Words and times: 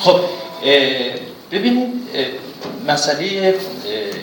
خب 0.00 0.20
ببینید 1.52 2.08
مسئله 2.86 3.24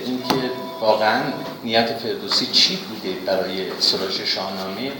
اینکه 0.05 0.49
واقعا 0.81 1.21
نیت 1.63 1.97
فردوسی 1.97 2.45
چی 2.45 2.75
بوده 2.75 3.19
برای 3.25 3.71
سراج 3.79 4.25
شاهنامه؟ 4.25 4.91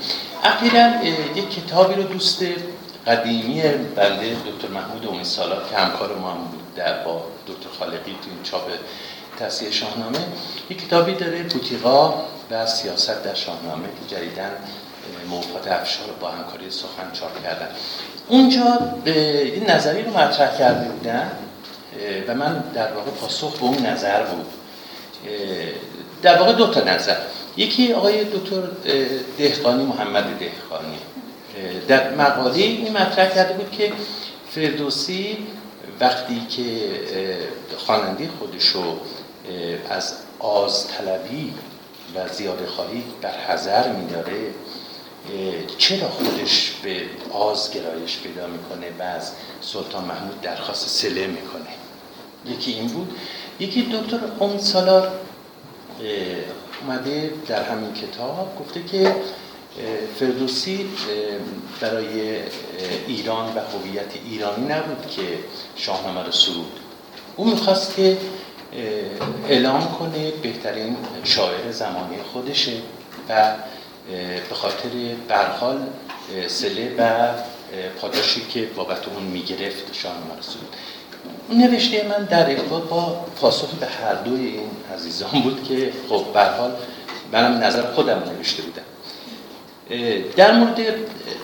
اخیرا 0.44 1.04
یک 1.36 1.50
کتابی 1.50 1.94
رو 1.94 2.04
دوست 2.04 2.44
قدیمی 3.08 3.62
بنده 3.96 4.29
دکتر 4.29 4.68
محمود 4.68 5.08
امی 5.08 5.24
سالار 5.24 5.70
که 5.70 5.77
همکار 5.77 6.16
ما 6.18 6.32
هم 6.32 6.38
بود 6.38 6.75
در 6.75 7.04
با 7.04 7.25
دکتر 7.48 7.70
خالقی 7.80 8.12
تو 8.12 8.30
این 8.30 8.44
چاپ 8.44 8.71
تصیح 9.39 9.71
شاهنامه. 9.71 10.20
یک 10.70 10.86
کتابی 10.86 11.14
داره 11.14 11.44
بوتیقا 11.44 12.14
و 12.52 12.66
سیاست 12.66 13.23
در 13.23 13.34
شاهنامه 13.34 13.88
که 13.88 14.16
جدیدن 14.16 14.52
موفات 15.30 15.68
افشار 15.68 16.07
با 16.21 16.28
همکاری 16.28 16.71
سخن 16.71 17.12
چاپ 17.14 17.44
کردن. 17.44 17.70
اونجا 18.28 18.80
این 19.05 19.70
نظری 19.70 20.04
رو 20.04 20.18
مطرح 20.18 20.58
کرده 20.58 20.90
بودن 20.90 21.32
و 22.27 22.36
من 22.36 22.64
در 22.73 22.94
واقع 22.94 23.12
پاسخ 23.12 23.58
به 23.58 23.64
اون 23.64 23.86
نظر 23.86 24.23
بود. 24.23 24.45
در 26.22 26.40
واقع 26.40 26.54
دو 26.54 26.67
تا 26.67 26.84
نظر. 26.84 27.16
یکی 27.58 27.94
آقای 27.94 28.23
دکتر 28.23 28.62
دهقانی 29.38 29.86
محمد 29.86 30.23
دهقانی. 30.23 30.98
در 31.88 32.16
مقاله 32.16 32.55
این 32.55 32.98
مطرح 32.98 33.30
کرده 33.30 33.54
بود 33.54 33.72
که 33.72 33.91
فردوسی 34.52 35.38
وقتی 36.00 36.42
که 36.50 36.66
خواننده 37.78 38.30
خودشو 38.40 38.98
از 39.90 40.14
آز 40.40 40.88
طلبی 40.88 41.53
و 42.16 42.28
زیاده 42.34 42.66
خواهی 42.66 43.03
بر 43.22 43.31
حذر 43.48 43.92
میداره 43.92 44.34
چرا 45.77 46.09
خودش 46.09 46.72
به 46.84 47.02
آز 47.31 47.72
گرایش 47.73 48.20
پیدا 48.20 48.48
می‌کنه 48.48 48.88
و 49.00 49.04
از 49.04 49.31
سلطان 49.62 50.04
محمود 50.04 50.41
درخواست 50.41 50.88
سله 50.88 51.27
می‌کنه؟ 51.27 51.70
یکی 52.45 52.72
این 52.72 52.88
بود. 52.88 53.18
یکی 53.59 53.81
دکتر 53.81 54.20
اون 54.39 54.58
سالار 54.58 55.12
اومده 56.81 57.34
در 57.47 57.64
همین 57.64 57.94
کتاب 57.94 58.58
گفته 58.59 58.84
که 58.84 59.16
فردوسی 60.20 60.89
برای 61.81 62.40
ایران 63.08 63.56
و 63.56 63.59
هویت 63.59 64.12
ایرانی 64.25 64.66
نبود 64.66 65.08
که 65.09 65.22
شاهنامه 65.75 66.23
رو 66.23 66.31
سرود. 66.31 66.80
او 67.36 67.45
می‌خواست 67.45 67.95
که 67.95 68.17
اعلام 69.50 69.95
کنه 70.00 70.31
بهترین 70.31 70.97
شاعر 71.23 71.72
زمانی 71.72 72.17
خودشه 72.34 72.73
و 73.30 73.56
به 74.50 74.56
خاطر 74.56 74.90
برحال 75.28 75.80
سله 76.48 76.96
و 76.98 77.30
پاداشی 78.02 78.42
که 78.42 78.66
بابت 78.76 79.08
اون 79.08 79.23
می‌گرفت 79.23 79.94
شاهنامه 79.94 80.36
رو 80.36 80.42
سرود 80.42 80.76
نوشته 81.50 82.08
من 82.08 82.26
در 82.26 82.50
ارتباط 82.50 82.84
با 82.84 83.26
پاسخ 83.42 83.70
به 83.70 83.86
هر 83.86 84.14
دوی 84.14 84.46
این 84.46 84.70
عزیزان 84.96 85.42
بود 85.44 85.64
که 85.64 85.94
خب 86.09 86.26
برحال 86.34 86.72
منم 87.31 87.64
نظر 87.64 87.94
خودم 87.94 88.24
نوشته 88.38 88.64
بودم. 88.64 88.84
در 90.36 90.52
مورد 90.52 90.80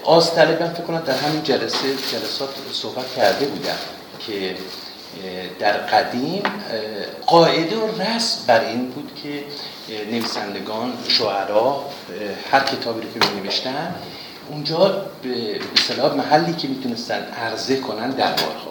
آز 0.04 0.36
طلبم 0.36 0.74
فکر 0.74 0.84
کنم 0.84 1.00
در 1.00 1.18
همین 1.18 1.44
جلسه 1.44 1.88
جلسات 2.12 2.50
صحبت 2.74 3.16
کرده 3.16 3.46
بودم 3.46 3.78
که 4.28 4.56
در 5.60 5.78
قدیم 5.78 6.44
قاعده 7.26 7.78
و 7.78 8.02
رسم 8.02 8.46
بر 8.48 8.66
این 8.66 8.90
بود 8.90 9.12
که 9.24 9.44
نویسندگان 10.12 10.94
شعرا 11.08 11.86
هر 12.52 12.60
کتابی 12.60 13.02
رو 13.02 13.20
که 13.20 13.30
می 13.30 13.42
نوشتن 13.42 13.96
اونجا 14.50 15.06
به 15.24 15.60
صلاح 15.88 16.14
محلی 16.14 16.54
که 16.54 16.68
می‌تونستن 16.68 17.24
عرضه 17.24 17.80
کنن 17.80 18.10
دربارها 18.10 18.70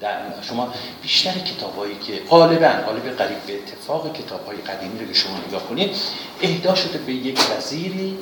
در 0.00 0.18
شما 0.42 0.74
بیشتر 1.02 1.30
کتابایی 1.32 1.94
که 1.98 2.12
غالبا 2.30 2.68
غالب 2.68 3.16
قریب 3.16 3.38
به 3.46 3.54
اتفاق 3.54 4.12
کتاب 4.12 4.46
های 4.46 4.56
قدیمی 4.56 4.98
رو 4.98 5.06
که 5.06 5.14
شما 5.14 5.38
نگاه 5.48 5.68
کنید 5.68 5.96
اهدا 6.42 6.74
شده 6.74 6.98
به 6.98 7.12
یک 7.12 7.40
وزیری 7.56 8.18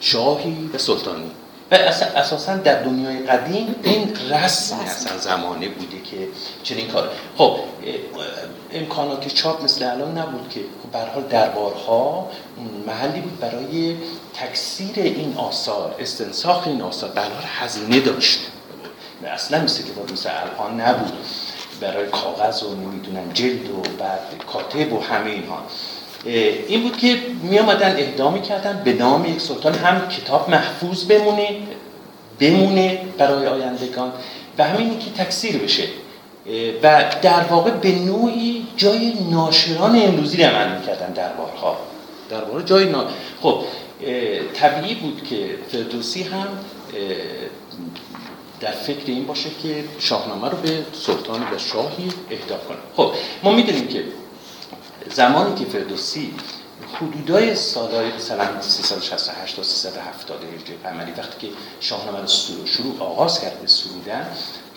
شاهی 0.00 0.70
و 0.74 0.78
سلطانی. 0.78 1.30
و 1.70 1.74
اساسا 1.74 2.56
در 2.56 2.82
دنیای 2.82 3.18
قدیم 3.18 3.74
این 3.82 4.16
رسم 4.30 4.76
اصلا 4.76 5.18
زمانه 5.18 5.68
بوده 5.68 6.02
که 6.10 6.28
چنین 6.62 6.88
کار 6.88 7.10
خب 7.38 7.56
امکانات 8.72 9.28
چاپ 9.28 9.64
مثل 9.64 9.84
الان 9.90 10.18
نبود 10.18 10.48
که 10.50 10.60
خب 10.82 10.96
حال 10.96 11.22
دربارها 11.22 12.30
محلی 12.86 13.20
بود 13.20 13.40
برای 13.40 13.96
تکثیر 14.34 14.94
این 14.94 15.34
آثار 15.36 15.94
استنساخ 15.98 16.66
این 16.66 16.82
آثار. 16.82 17.10
حال 17.18 17.30
هزینه 17.58 18.00
داشت. 18.00 18.40
اصلا 19.26 19.62
مثل 19.62 19.82
که 19.82 20.12
مثل 20.12 20.30
الان 20.30 20.80
نبود. 20.80 21.12
برای 21.80 22.06
کاغذ 22.06 22.62
و 22.62 22.74
نمی‌دونم 22.74 23.32
جلد 23.32 23.70
و 23.70 23.82
بعد 23.98 24.20
کاتب 24.52 24.92
و 24.92 25.00
همه 25.00 25.30
اینها. 25.30 25.62
این 26.68 26.82
بود 26.82 26.96
که 26.96 27.16
می 27.42 27.58
آمدن 27.58 27.96
اهدا 27.96 28.38
کردن 28.38 28.82
به 28.84 28.92
نام 28.92 29.24
یک 29.24 29.40
سلطان 29.40 29.74
هم 29.74 30.08
کتاب 30.08 30.50
محفوظ 30.50 31.04
بمونه 31.04 31.48
بمونه 32.40 33.00
برای 33.18 33.46
آیندگان 33.46 34.12
و 34.58 34.64
همین 34.64 34.98
که 34.98 35.24
تکثیر 35.24 35.58
بشه. 35.58 35.88
و 36.82 37.04
در 37.22 37.40
واقع 37.40 37.70
به 37.70 37.92
نوعی 37.92 38.66
جای 38.76 39.12
ناشران 39.30 40.02
امروزی 40.02 40.36
رو 40.36 40.44
عمل 40.44 40.78
می‌کردن 40.78 41.12
دربارها. 41.12 41.76
دربار 42.30 42.62
جای 42.62 42.84
نا... 42.84 43.04
خب 43.42 43.60
طبیعی 44.54 44.94
بود 44.94 45.22
که 45.30 45.36
فردوسی 45.72 46.22
هم 46.22 46.48
در 48.60 48.70
فکر 48.70 49.06
این 49.06 49.26
باشه 49.26 49.48
که 49.62 49.84
شاهنامه 49.98 50.48
رو 50.48 50.56
به 50.56 50.84
سلطان 50.92 51.40
و 51.40 51.58
شاهی 51.58 52.08
اهدا 52.30 52.56
کنه. 52.68 52.76
خب 52.96 53.12
ما 53.42 53.52
می‌دونیم 53.52 53.88
که 53.88 54.04
زمانی 55.10 55.54
که 55.54 55.64
فردوسی 55.64 56.34
حدودای 56.94 57.54
سالهای 57.54 58.12
مثلا 58.12 58.60
368 58.60 59.56
تا 59.56 59.62
370 59.62 60.36
هجری 60.44 60.76
قمری 60.84 61.12
وقتی 61.12 61.46
که 61.46 61.52
شاهنامه 61.80 62.18
رو 62.20 62.26
شروع 62.66 62.96
آغاز 63.00 63.40
کرد 63.40 63.60
به 63.60 63.68
سرودن 63.68 64.26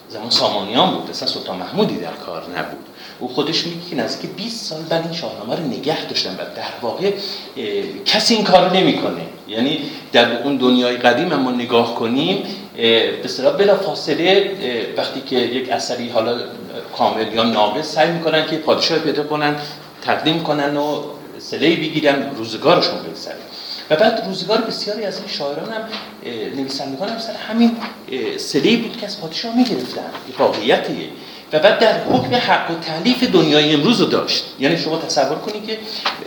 زمان 0.09 0.29
سامانیان 0.29 0.95
بود. 0.95 1.09
اصلا 1.09 1.27
سلطان 1.27 1.57
محمودی 1.57 1.97
در 1.97 2.11
کار 2.11 2.43
نبود. 2.57 2.85
او 3.19 3.27
خودش 3.27 3.67
میگه 3.67 3.89
که 3.89 3.95
نزدیک 3.95 4.31
20 4.31 4.65
سال 4.65 4.81
بعد 4.81 5.03
این 5.03 5.13
شاهنامه 5.13 5.55
رو 5.55 5.63
نگه 5.63 6.05
داشتن 6.05 6.33
و 6.33 6.37
در 6.37 6.73
واقع 6.81 7.11
کسی 8.05 8.35
این 8.35 8.43
کار 8.43 8.71
نمی‌کنه. 8.71 9.21
یعنی 9.47 9.81
در 10.11 10.43
اون 10.43 10.57
دنیای 10.57 10.97
قدیم 10.97 11.31
اما 11.31 11.51
نگاه 11.51 11.95
کنیم 11.95 12.43
به 12.75 13.25
اصطلاح 13.25 13.57
بلا 13.57 13.75
فاصله 13.75 14.55
وقتی 14.97 15.21
که 15.21 15.35
یک 15.35 15.69
اثری 15.69 16.09
حالا 16.09 16.39
کامل 16.97 17.33
یا 17.33 17.43
ناقص 17.43 17.93
سعی 17.93 18.11
می‌کنن 18.11 18.45
که 18.45 18.57
پادشاه 18.57 18.99
پیدا 18.99 19.23
کنن 19.23 19.55
تقدیم 20.01 20.43
کنن 20.43 20.77
و 20.77 21.03
سلهی 21.39 21.75
بگیرن 21.75 22.35
روزگارشون 22.35 22.99
بگذره 22.99 23.35
و 23.89 23.95
بعد 23.95 24.23
روزگار 24.25 24.61
بسیاری 24.61 25.05
از 25.05 25.17
این 25.17 25.27
شاعران 25.27 25.69
هم 25.69 25.81
نویسندگان 26.55 27.09
هم 27.09 27.19
سر 27.19 27.33
همین 27.33 27.77
سلهی 28.37 28.77
بود 28.77 28.97
که 28.97 29.05
از 29.05 29.21
پادشاه 29.21 29.57
می‌گرفتن 29.57 30.01
واقعیتیه. 30.39 31.09
و 31.53 31.59
بعد 31.59 31.79
در 31.79 32.03
حکم 32.03 32.35
حق 32.35 32.71
و 32.71 32.79
تعلیف 32.79 33.23
دنیای 33.23 33.73
امروز 33.73 34.01
رو 34.01 34.07
داشت. 34.07 34.45
یعنی 34.59 34.77
شما 34.77 34.97
تصور 34.97 35.37
کنید 35.37 35.67
که 35.67 35.77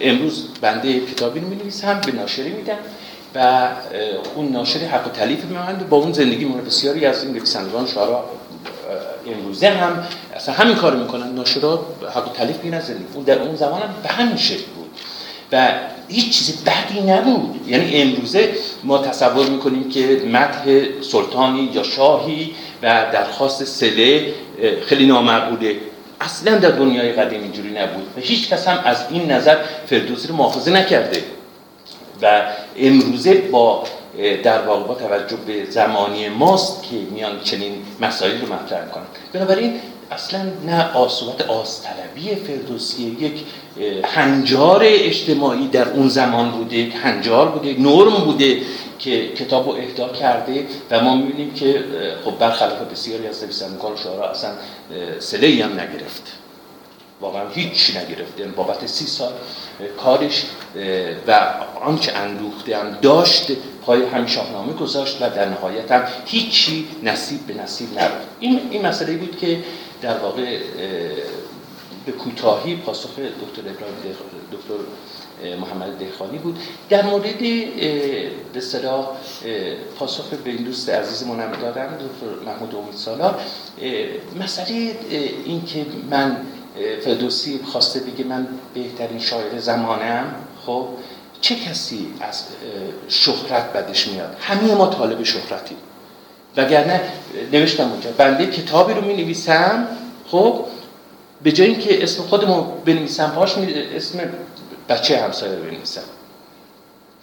امروز 0.01 0.49
بنده 0.61 1.01
کتابی 1.01 1.41
رو 1.41 1.47
هم 1.89 2.01
به 2.01 2.13
ناشری 2.13 2.51
میدن 2.51 2.79
و 3.35 3.69
اون 4.35 4.49
ناشر 4.49 4.79
حق 4.79 5.07
و 5.07 5.11
تعلیف 5.11 5.45
میمند 5.45 5.89
با 5.89 5.97
اون 5.97 6.13
زندگی 6.13 6.45
مونه 6.45 6.63
بسیاری 6.63 7.07
از 7.07 7.25
این 7.25 7.33
نویسندگان 7.33 7.87
شعرا 7.87 8.25
امروزه 9.27 9.69
هم 9.69 10.07
اصلا 10.35 10.55
همین 10.55 10.75
کارو 10.75 10.99
می‌کنن. 10.99 11.35
ناشرات 11.35 11.81
حق 12.15 12.33
تلیف 12.33 12.57
زندگی. 12.63 13.05
اون 13.15 13.25
در 13.25 13.39
اون 13.39 13.57
زمان 13.57 13.83
هم 13.83 13.95
به 14.03 14.09
همین 14.09 14.37
شکل 14.37 14.65
بود. 14.77 14.91
و 15.53 15.73
هیچ 16.09 16.39
چیز 16.39 16.65
بدی 16.65 17.01
نبود. 17.01 17.69
یعنی 17.69 18.03
امروزه 18.03 18.55
ما 18.85 18.99
تصور 18.99 19.47
می‌کنیم 19.47 19.91
که 19.91 20.23
مدح 20.33 20.85
سلطانی 21.03 21.71
یا 21.75 21.83
شاهی 21.83 22.55
و 22.83 23.07
درخواست 23.13 23.65
سله 23.65 24.35
خیلی 24.87 25.07
نامعقوله 25.07 25.77
اصلا 26.21 26.59
در 26.59 26.71
دنیای 26.71 27.13
قدیم 27.13 27.43
اینجوری 27.43 27.71
نبود 27.71 28.07
و 28.17 28.21
هیچ 28.21 28.49
کس 28.49 28.69
هم 28.69 28.83
از 28.85 29.05
این 29.11 29.31
نظر 29.31 29.57
فردوسی 29.87 30.29
رو 30.29 30.37
محافظه 30.37 30.71
نکرده. 30.71 31.25
و 32.23 32.43
امروزه 32.79 33.35
با 33.35 33.85
در 34.43 34.63
واقع 34.63 34.89
با 34.89 34.95
توجه 34.95 35.37
به 35.37 35.65
زمانی 35.71 36.29
ماست 36.29 36.83
که 36.83 36.97
میان 36.97 37.41
چنین 37.41 37.73
مسائل 38.01 38.41
رو 38.41 38.53
مطرح 38.53 38.89
کنن 38.89 39.05
بنابراین 39.33 39.81
اصلا 40.11 40.41
نه 40.67 40.93
آسوبت 40.93 41.43
آستلبی 41.43 42.35
فردوسی 42.35 43.17
یک 43.21 43.45
هنجار 44.05 44.81
اجتماعی 44.85 45.69
در 45.69 45.89
اون 45.89 46.09
زمان 46.09 46.51
بوده 46.51 46.77
یک 46.77 46.95
هنجار 47.03 47.49
بوده 47.49 47.69
یک 47.69 47.81
نرم 47.81 48.25
بوده 48.25 48.61
که 48.99 49.29
کتاب 49.29 49.69
رو 49.69 49.75
اهدا 49.75 50.09
کرده 50.09 50.67
و 50.91 51.01
ما 51.01 51.17
می‌بینیم 51.17 51.55
که 51.55 51.85
خب 52.25 52.39
برخلاف 52.39 52.79
بسیاری 52.93 53.27
از 53.27 53.43
نویسندگان 53.45 53.97
شعرا 53.97 54.31
اصلا 54.31 54.51
سله 55.19 55.65
هم 55.65 55.73
نگرفت. 55.73 56.33
واقعا 57.21 57.49
هیچ 57.55 57.97
نگرفته 57.97 58.41
یعنی 58.41 58.53
بابت 58.53 58.87
سی 58.87 59.07
سال 59.07 59.33
کارش 60.05 60.45
و 61.27 61.55
آنچه 61.85 62.13
اندوخته 62.13 62.77
هم 62.77 62.99
داشت 63.03 63.53
پای 63.87 64.03
همین 64.05 64.27
شاهنامه 64.27 64.73
گذاشت 64.73 65.23
و 65.23 65.31
در 65.31 65.49
نهایت 65.49 65.93
هم 65.93 66.05
هیچی 66.27 66.89
نصیب 67.03 67.47
به 67.47 67.55
نصیب 67.55 67.89
نبود. 67.99 68.27
این 68.41 68.61
این 68.71 68.87
مسئله 68.87 69.17
بود 69.17 69.39
که 69.39 69.59
در 70.03 70.19
واقع 70.19 70.59
به 72.07 72.13
کوتاهی 72.13 72.77
پاسخ 72.77 73.11
دکتر 73.11 73.71
ابراهیم 73.71 74.17
دکتر 74.53 74.75
محمد 75.61 75.99
دهخانی 75.99 76.39
بود. 76.39 76.59
در 76.89 77.03
مورد 77.03 77.39
به 78.53 78.61
صلاح 78.61 79.09
پاسخ 79.99 80.25
به 80.45 80.51
این 80.51 80.65
دوست 80.65 80.89
عزیزمون 80.89 81.41
هم 81.41 81.53
دادم 81.53 81.87
دکتر 81.87 82.45
محمود 82.47 82.75
امید 82.75 82.95
سالار. 82.95 83.41
مسئله 84.41 84.97
این 85.45 85.65
که 85.65 85.87
من 86.11 86.37
فردوسی 87.05 87.61
خواسته 87.65 88.01
بگه 88.01 88.25
من 88.25 88.47
بهترین 88.75 89.19
شاعر 89.19 89.59
زمانم 89.59 90.35
خب 90.67 90.89
چه 91.43 91.55
کسی 91.55 92.07
از 92.21 92.43
شهرت 93.09 93.73
بدش 93.73 94.09
میاد؟ 94.09 94.37
همه 94.41 94.75
ما 94.75 94.87
طالب 94.87 95.23
شهرتیم. 95.23 95.77
وگرنه 96.57 97.01
نوشتم 97.53 97.91
اونجا 97.91 98.11
بنده 98.11 98.47
کتابی 98.47 98.95
رو 98.95 99.01
می 99.01 99.15
نویسم 99.15 99.89
خب 100.27 100.65
به 101.43 101.53
جای 101.53 101.67
اینکه 101.67 102.03
اسم 102.03 102.23
خودمو 102.23 102.63
بنویسم 102.63 103.31
پاش 103.31 103.55
اسم 103.97 104.21
بچه 104.89 105.23
همسایه 105.23 105.55
رو 105.55 105.63
بنویسم. 105.63 106.03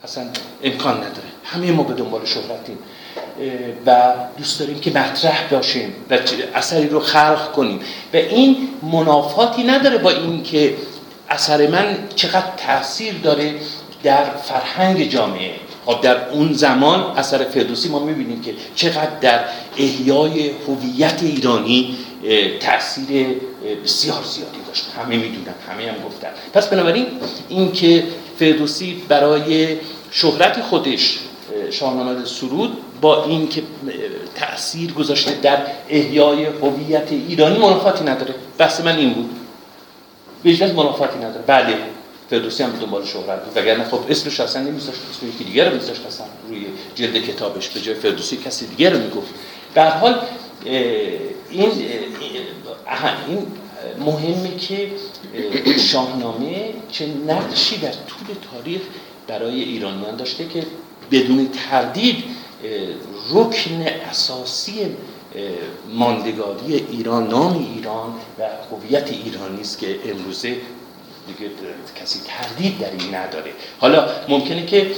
اصلا 0.04 0.24
امکان 0.64 0.98
نداره. 0.98 1.28
همه 1.44 1.72
ما 1.72 1.84
به 1.84 1.94
دنبال 1.94 2.26
شهرتیم. 2.26 2.78
و 3.86 4.14
دوست 4.38 4.60
داریم 4.60 4.80
که 4.80 4.92
مطرح 4.92 5.48
باشیم 5.52 5.94
و 6.10 6.18
اثری 6.56 6.90
رو 6.90 7.00
خلق 7.00 7.52
کنیم. 7.52 7.80
و 8.14 8.18
این 8.18 8.70
منافاتی 8.82 9.64
نداره 9.64 9.98
با 9.98 10.10
این 10.10 10.44
که 10.44 10.76
اثر 11.30 11.68
من 11.68 11.98
چقدر 12.16 12.52
تاثیر 12.58 13.14
داره. 13.14 13.56
در 14.04 14.24
فرهنگ 14.24 15.10
جامعه 15.10 15.52
خب 15.86 16.02
در 16.02 16.30
اون 16.30 16.54
زمان 16.54 17.18
اثر 17.18 17.44
فردوسی 17.44 17.90
ما 17.90 18.00
می‌بینیم 18.00 18.42
که 18.42 18.54
چقدر 18.76 19.20
در 19.22 19.40
احیای 19.78 20.52
هویت 20.68 21.24
ایرانی 21.24 21.98
تاثیر 22.60 23.28
بسیار 23.84 24.24
زیادی 24.24 24.58
داشت. 24.68 24.86
همه 25.00 25.18
می‌دونن 25.18 25.54
همه 25.70 25.92
هم 25.92 26.06
گفتن. 26.08 26.28
پس 26.54 26.68
بنابراین 26.68 27.06
اینکه 27.50 28.04
فردوسی 28.40 29.04
برای 29.08 29.78
شهرت 30.12 30.62
خودش 30.62 31.20
شاهنامه 31.72 32.26
سرود 32.26 32.78
با 33.02 33.26
اینکه 33.26 33.64
تاثیر 34.36 34.94
گذاشته 34.94 35.32
در 35.42 35.58
احیای 35.90 36.46
هویت 36.46 37.12
ایرانی 37.12 37.58
منافاتی 37.58 38.04
نداره. 38.04 38.36
بحث 38.58 38.82
من 38.82 38.98
این 38.98 39.14
بود. 39.14 39.30
به 40.44 40.74
منافاتی 40.74 41.18
نداره. 41.18 41.44
بله. 41.48 41.78
فردوسی 42.30 42.64
هم 42.64 42.72
دنبال 42.72 43.06
شهرت 43.06 43.46
بود 43.46 43.58
وگرنه 43.58 43.84
خب 43.84 44.00
اسمش 44.10 44.40
اصلا 44.40 44.62
نمیذاشت 44.62 45.00
اسم 45.12 45.28
یکی 45.28 45.44
دیگه 45.44 45.70
رو 45.70 45.76
میذاشت 45.76 46.06
اصلا 46.06 46.26
روی 46.50 46.66
جلد 46.96 47.18
کتابش. 47.18 47.70
به 47.70 47.82
جای 47.82 47.96
فردوسی 47.96 48.38
کسی 48.38 48.68
دیگه 48.68 48.90
رو 48.90 49.00
می‌گفت. 49.00 49.28
در 49.76 49.90
حال 49.90 50.22
این 50.64 51.72
این 53.28 53.48
مهمه 54.00 54.56
که 54.58 54.92
شاهنامه 55.80 56.74
چه 56.92 57.08
نقشی 57.28 57.78
در 57.78 57.92
طول 57.92 58.36
تاریخ 58.52 58.82
برای 59.28 59.64
ایرانیان 59.64 60.16
داشته 60.16 60.48
که 60.48 60.64
بدون 61.12 61.50
تردید 61.70 62.24
رکن 63.32 63.86
اساسی 64.10 64.86
ماندگاری 65.94 66.86
ایران 66.92 67.28
نام 67.28 67.72
ایران 67.76 68.14
و 68.40 68.50
هویت 68.72 69.12
ایرانی 69.12 69.62
است 69.62 69.80
که 69.80 70.00
امروزه 70.06 70.56
دیگه 71.38 71.52
کسی 72.02 72.20
تردید 72.28 72.80
در 72.80 72.92
این 73.00 73.16
نداره. 73.16 73.52
حالا 73.80 74.08
ممکنه 74.30 74.66
که 74.66 74.92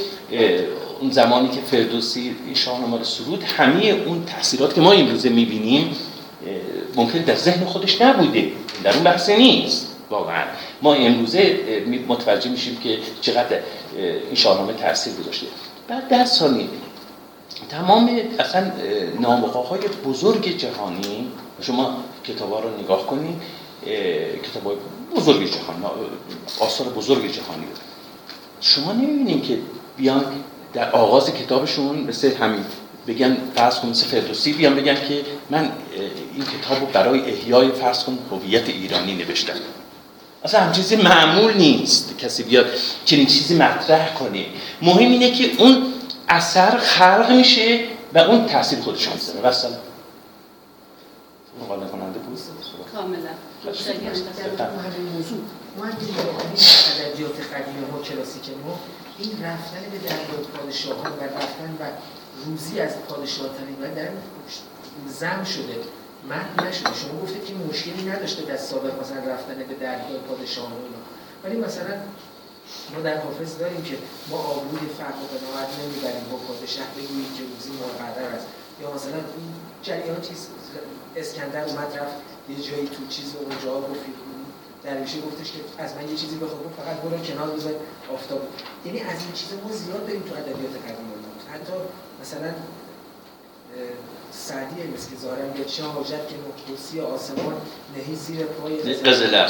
اون 1.02 1.12
زمانی 1.12 1.50
که 1.50 1.62
فردوسی 1.62 2.36
این 2.46 2.56
شاهنامه 2.56 2.98
رو 2.98 3.04
سرود 3.04 3.44
همه 3.44 3.86
اون 3.86 4.26
تاثیرات 4.26 4.74
که 4.74 4.82
ما 4.82 4.92
امروزه 4.92 5.30
می‌بینیم 5.30 5.96
ممکن 6.96 7.20
در 7.20 7.36
ذهن 7.36 7.66
خودش 7.66 8.02
نبوده. 8.02 8.52
در 8.84 8.94
اون 8.94 9.04
بحث 9.04 9.30
نیست. 9.30 9.88
واقعا. 10.10 10.44
ما 10.82 10.94
امروزه 10.94 11.60
متوجه 12.08 12.50
میشیم 12.50 12.78
که 12.84 12.98
چقدر 13.22 13.60
این 13.96 14.36
شاهنامه 14.36 14.74
تاثیر 14.74 15.14
گذاشته. 15.14 15.48
بعد 15.88 16.08
در 16.08 16.26
ثانی 16.26 16.70
تمام 17.70 18.20
اصلا 18.40 18.72
نامقه 19.20 19.60
های 19.60 19.80
بزرگ 20.06 20.58
جهانی 20.58 21.28
شما 21.62 21.98
کتاب 22.24 22.52
ها 22.54 22.60
رو 22.60 22.70
نگاه 22.84 23.08
کنید 23.08 23.36
کتاب 24.44 24.66
های 24.66 24.76
بزرگ 25.16 25.52
جهانی 25.52 25.86
آثار 26.60 26.88
بزرگ 26.88 27.32
جهانی 27.32 27.66
شما 28.62 28.92
نمی‌بینید 28.94 29.44
که 29.44 29.58
بیان 29.98 30.26
در 30.74 30.92
آغاز 30.92 31.34
کتابشون 31.34 31.98
مثل 31.98 32.36
همین 32.36 32.66
بگن 33.08 33.38
فرض 33.56 33.80
کن 33.80 33.88
مثل 33.88 34.06
فردوسی 34.06 34.54
بیان 34.54 34.76
بگن 34.76 34.96
که 34.96 35.22
من 35.50 35.72
این 36.34 36.44
کتاب 36.44 36.80
رو 36.80 36.86
برای 36.86 37.32
احیای 37.32 37.72
فرض 37.72 38.04
کن 38.04 38.18
هویت 38.32 38.70
ایرانی 38.70 39.16
نوشتم. 39.16 39.54
اصلا 40.44 40.60
هم 40.60 40.72
چیزی 40.72 40.96
معمول 40.96 41.54
نیست. 41.54 42.18
کسی 42.18 42.44
بیاد 42.44 42.66
چنین 43.06 43.26
چیزی 43.26 43.56
مطرح 43.56 44.14
کنه. 44.14 44.46
مهم 44.82 45.12
اینه 45.12 45.32
که 45.32 45.64
اون 45.64 45.94
اثر 46.30 46.78
خلق 46.78 47.32
میشه 47.32 47.80
و 48.14 48.18
اون 48.18 48.46
تاثیر 48.46 48.80
خودش 48.80 49.08
مقاله 51.62 51.88
کننده 51.88 52.20
بود 52.20 52.40
کاملا. 52.94 53.30
همین 53.64 55.12
موضوع 55.14 55.40
ما 55.78 55.86
هم 55.86 55.92
ادبیات 57.06 57.40
قدیم 57.54 57.76
ما 57.92 58.02
کلاسیک 58.02 58.50
ما 58.66 58.80
این 59.18 59.32
رفتن 59.44 59.82
به 59.92 59.98
دربار 59.98 60.46
پادشاهان 60.54 61.12
و 61.12 61.24
رفتن 61.24 61.78
و 61.80 61.84
روزی 62.46 62.80
از 62.80 62.98
پادشاه 63.10 63.48
و 63.48 63.96
در 63.96 64.10
زم 65.08 65.44
شده 65.44 65.76
من 66.30 66.68
نشده 66.68 66.94
شما 66.94 67.22
گفتید 67.22 67.46
که 67.46 67.54
مشکلی 67.54 68.10
نداشته 68.10 68.42
در 68.42 68.58
سابق 68.58 69.00
مثلا 69.02 69.34
رفتن 69.34 69.56
به 69.56 69.74
درگاه 69.74 70.18
پادشاهان 70.28 70.72
اینا 70.72 71.02
ولی 71.44 71.58
مثلا 71.68 71.96
ما 72.94 73.02
در 73.02 73.18
حافظ 73.18 73.58
داریم 73.58 73.84
که 73.84 73.98
ما 74.30 74.38
آبرود 74.38 74.92
فرق 74.98 75.16
و 75.16 75.26
قناعت 75.38 75.70
نمی‌بریم 75.80 76.24
با 76.32 76.38
پادشاه 76.38 76.86
بگوییم 76.98 77.34
که 77.38 77.44
روزی 77.44 77.72
مقرر 77.72 78.36
است 78.36 78.48
یا 78.82 78.94
مثلا 78.94 79.14
این 79.14 79.54
جریان 79.84 80.22
چیز 80.22 80.48
اسکندر 81.16 81.64
اومد 81.66 81.98
رفت. 81.98 82.31
یه 82.52 82.64
جایی 82.68 82.88
تو 82.96 83.02
چیز 83.16 83.36
اونجا 83.36 83.74
گفتید 83.90 84.16
درویشه 84.84 85.18
گفتش 85.28 85.52
که 85.52 85.60
از 85.84 85.96
من 85.96 86.10
یه 86.12 86.16
چیزی 86.22 86.36
بخواد 86.36 86.62
فقط 86.78 86.96
برو 87.04 87.18
کنار 87.28 87.50
بذار 87.56 87.74
آفتاب. 88.14 88.42
یعنی 88.86 89.00
از 89.00 89.20
این 89.26 89.34
چیز 89.40 89.50
ما 89.64 89.72
زیاد 89.72 90.08
داریم 90.08 90.22
تو 90.22 90.34
ادبیات 90.36 90.76
قدیم 90.86 91.12
حتی 91.54 91.74
مثلا 92.22 92.52
سعدی 94.32 94.76
مثل 94.96 95.10
که 95.10 95.16
ظاهرا 95.22 95.58
یه 95.58 95.66
چه 95.66 95.84
حاجت 95.84 96.28
که 96.30 96.36
نقطوسی 96.48 97.00
آسمان 97.00 97.54
نهی 97.96 98.16
زیر 98.16 98.46
پای 98.46 98.94
غزل 98.94 99.48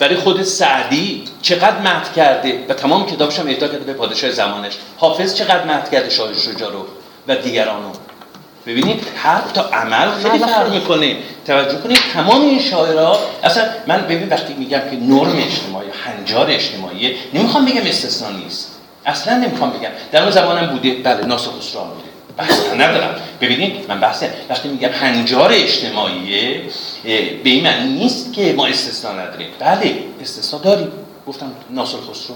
برای 0.00 0.16
خود 0.16 0.42
سعدی 0.42 1.24
چقدر 1.42 1.80
مهد 1.80 2.12
کرده؟ 2.12 2.66
و 2.68 2.74
تمام 2.74 3.06
کتابش 3.06 3.38
هم 3.38 3.46
اهدا 3.46 3.68
کرده 3.68 3.84
به 3.84 3.92
پادشاه 3.92 4.30
زمانش. 4.30 4.78
حافظ 4.96 5.34
چقدر 5.34 5.64
مهد 5.64 5.90
کرده 5.90 6.10
شاه 6.10 6.34
شجاع 6.34 6.72
رو 6.72 6.86
و 7.28 7.36
دیگرانو؟ 7.36 7.92
ببینید 8.66 9.04
حرف 9.14 9.52
تا 9.52 9.62
عمل 9.62 10.10
خیلی 10.10 10.38
فرق 10.38 10.72
می‌کنه. 10.72 11.16
توجه 11.46 11.78
کنید 11.78 11.98
تمام 12.12 12.40
این 12.42 12.60
شاعرها 12.60 13.18
اصلا 13.42 13.64
من 13.86 14.00
ببین 14.02 14.28
وقتی 14.28 14.54
میگم 14.54 14.78
که 14.78 14.96
نرم 14.96 15.36
اجتماعی 15.36 15.88
هنجار 16.04 16.50
اجتماعی 16.50 17.14
نمی‌خوام 17.34 17.64
بگم 17.64 17.82
استثنا 17.86 18.30
نیست. 18.30 18.78
اصلا 19.06 19.36
نمی‌خوام 19.36 19.70
بگم. 19.70 19.90
در 20.12 20.22
اون 20.22 20.30
زمانم 20.30 20.66
بوده 20.66 20.94
بله 20.94 21.26
ناصر 21.26 21.50
خسرو 21.60 21.80
بوده. 21.80 22.08
بحث 22.36 22.60
ندارم. 22.78 23.14
ببینید 23.40 23.72
من 23.88 24.00
بحث 24.00 24.24
وقتی 24.48 24.68
میگم 24.68 24.88
هنجار 24.88 25.52
اجتماعی 25.52 26.60
به 27.04 27.50
این 27.50 27.64
معنی 27.64 27.92
نیست 27.92 28.32
که 28.32 28.54
ما 28.56 28.66
استثنا 28.66 29.12
نداریم. 29.12 29.48
بله 29.58 29.94
استثنا 30.20 30.60
داریم. 30.60 30.92
گفتم 31.26 31.52
ناصر 31.70 31.96
خسرو. 32.10 32.34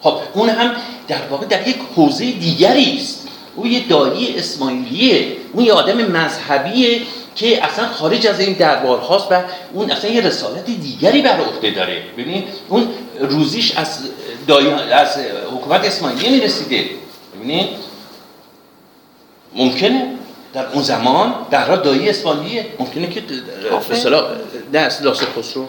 خب 0.00 0.14
اون 0.34 0.48
هم 0.48 0.72
در 1.08 1.22
واقع 1.30 1.46
در 1.46 1.68
یک 1.68 1.76
حوزه 1.96 2.32
دیگری 2.32 2.96
است. 2.96 3.28
او 3.56 3.66
یه 3.66 3.88
دایی 3.88 4.38
اسماعیلیه. 4.38 5.26
اون 5.52 5.64
یه 5.64 5.72
آدم 5.72 5.96
مذهبیه. 5.96 7.00
که 7.38 7.64
اصلا 7.64 7.88
خارج 7.88 8.26
از 8.26 8.40
این 8.40 8.52
دربار 8.52 8.98
هاست 8.98 9.26
و 9.30 9.42
اون 9.72 9.90
اصلا 9.90 10.10
یه 10.10 10.20
رسالت 10.20 10.64
دیگری 10.64 11.22
بر 11.22 11.40
عهده 11.40 11.70
داره. 11.70 12.02
ببینید 12.18 12.44
اون 12.68 12.88
روزیش 13.20 13.76
از 13.76 13.98
از 14.92 15.16
حکومت 15.52 15.84
اسماعیلیه 15.84 16.30
می‌رسیده. 16.30 16.84
ببینید؟ 17.36 17.68
ممکنه؟ 19.54 20.12
در 20.52 20.66
اون 20.66 20.82
زمان 20.82 21.34
در 21.50 21.76
دایی 21.76 22.10
اسماعیلیه 22.10 22.66
ممکنه 22.78 23.06
که 23.06 23.22
اصطلاح 23.90 24.30
نه 24.72 24.80
ناصر 24.80 25.26
خسرو. 25.38 25.68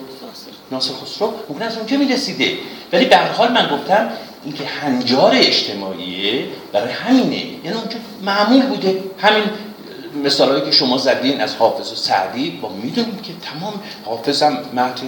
ناصر 0.72 0.94
خسرو؟ 0.94 1.34
ممکن 1.50 1.64
از 1.64 1.78
اونجا 1.78 1.98
می‌رسیده. 1.98 2.58
ولی 2.94 3.06
به 3.06 3.18
حال 3.18 3.52
من 3.52 3.70
گفتم 3.76 4.10
اینکه 4.44 4.66
هنجار 4.66 5.32
اجتماعیه 5.36 6.46
برای 6.74 6.92
همینه. 6.92 7.36
یعنی 7.36 7.78
اونجا 7.78 7.98
معمول 8.22 8.66
بوده. 8.66 9.04
همین 9.18 9.44
مثالهایی 10.24 10.66
که 10.66 10.72
شما 10.72 10.98
زدین 10.98 11.42
از 11.42 11.56
حافظ 11.56 11.92
و 11.92 11.96
سعدی 11.96 12.60
با 12.62 12.70
می‌دونیم 12.70 13.18
که 13.18 13.34
تمام 13.34 13.74
حافظ 14.06 14.44
هم 14.44 14.58
مهد 14.74 15.00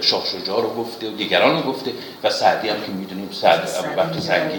شاه 0.00 0.24
شجاع 0.26 0.62
رو 0.62 0.74
گفته 0.74 1.08
و 1.10 1.16
دیگران 1.16 1.62
رو 1.62 1.72
گفته 1.72 1.92
و 2.22 2.30
سعدی 2.30 2.68
هم 2.68 2.76
که 2.80 2.92
می‌دونیم 2.92 3.28
سعد 3.32 3.68
ابوبکر 3.78 4.20
زنگی. 4.20 4.58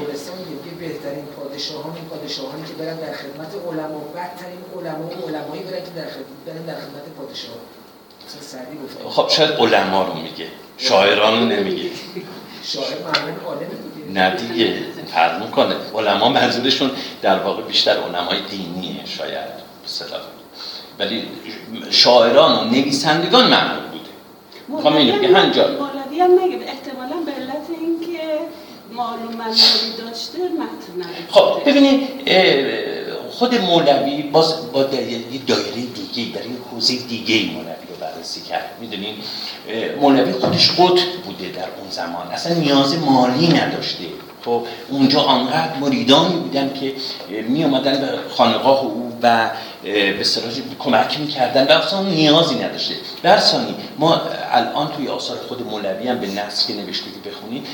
بهترین 0.79 1.25
پادشاهان 1.25 1.95
این 1.95 2.05
پادشاهانی 2.05 2.63
که 2.63 2.73
برن 2.73 2.95
در 2.95 3.13
خدمت 3.13 3.51
علما 3.67 3.99
بدترین 4.15 4.63
علما 4.75 5.05
و 5.05 5.27
علمایی 5.27 5.63
برن 5.63 5.83
که 5.85 5.91
در 5.95 6.09
خدمت 6.09 6.39
برن 6.45 6.65
در 6.65 6.75
خدمت 6.75 7.03
پادشاه 7.17 7.55
خب 9.09 9.29
شاید 9.29 9.51
علما 9.51 10.03
رو 10.03 10.13
میگه. 10.13 10.47
شاعران 10.77 11.39
رو 11.39 11.45
نمیگه. 11.45 11.89
شاعر 12.73 12.97
معلم 13.03 13.35
عالم 13.45 13.67
نه 14.13 14.35
دیگه 14.35 14.83
فرق 15.13 15.43
می‌کنه. 15.43 15.75
علما 15.95 16.29
منظورشون 16.29 16.91
در 17.21 17.39
واقع 17.39 17.61
بیشتر 17.63 17.91
علمای 17.91 18.41
دینیه 18.49 19.05
شاید. 19.05 19.68
بسیار 19.89 20.21
ولی 20.99 21.23
شاعران 21.89 22.59
و 22.59 22.69
نویسندگان 22.69 23.47
معلوم 23.47 23.83
بوده. 23.91 24.09
می‌خوام 24.67 24.95
اینو 24.95 25.17
بگه 25.17 25.37
هنجا 25.37 25.67
مولوی 25.67 26.19
هم 26.19 26.31
نگه 26.31 26.65
احتمالا 26.67 27.15
به 27.25 27.31
علت 27.31 27.67
اینکه 27.81 28.39
معلوم 28.93 29.35
منوری 29.37 29.91
داشته 29.97 30.37
متن 30.37 31.09
خب 31.31 31.61
ببینید 31.65 32.09
خود 33.31 33.55
مولوی 33.55 34.21
باز 34.21 34.71
با 34.71 34.81
یه 34.81 35.39
دایره 35.47 35.71
دیگه 35.71 36.35
در 36.35 36.41
این 36.41 36.57
حوزه 36.71 36.95
دیگه 36.95 37.53
مولوی 37.53 37.85
رو 37.89 37.95
بررسی 38.01 38.41
کرد. 38.41 38.69
می‌دونین؟ 38.81 39.15
مولوی 40.01 40.31
خودش 40.31 40.71
قطب 40.71 41.11
بوده 41.25 41.49
در 41.49 41.67
اون 41.79 41.89
زمان. 41.89 42.27
اصلا 42.27 42.53
نیاز 42.53 42.97
مالی 42.97 43.47
نداشته. 43.47 44.03
خب 44.45 44.63
اونجا 44.89 45.19
آنقدر 45.19 45.75
مریدانی 45.81 46.35
بودن 46.35 46.73
که 46.79 46.93
می 47.41 47.63
آمدن 47.63 47.91
به 47.91 48.07
خانقاه 48.29 48.81
او 48.83 49.13
و 49.23 49.49
به 49.83 50.23
صلاح 50.23 50.51
کمک 50.79 51.19
می‌کردن 51.19 51.67
و 51.67 51.71
اصلا 51.71 52.01
نیازی 52.01 52.55
نداشته. 52.55 52.93
برسانی 53.23 53.75
ما 53.97 54.21
الان 54.51 54.91
توی 54.97 55.07
آثار 55.07 55.37
خود 55.47 55.67
مولوی 55.67 56.07
هم 56.07 56.19
به 56.19 56.27
نصف 56.27 56.67
که 56.67 56.73
نوشته 56.73 57.05
که 57.05 57.29
بخونید 57.29 57.67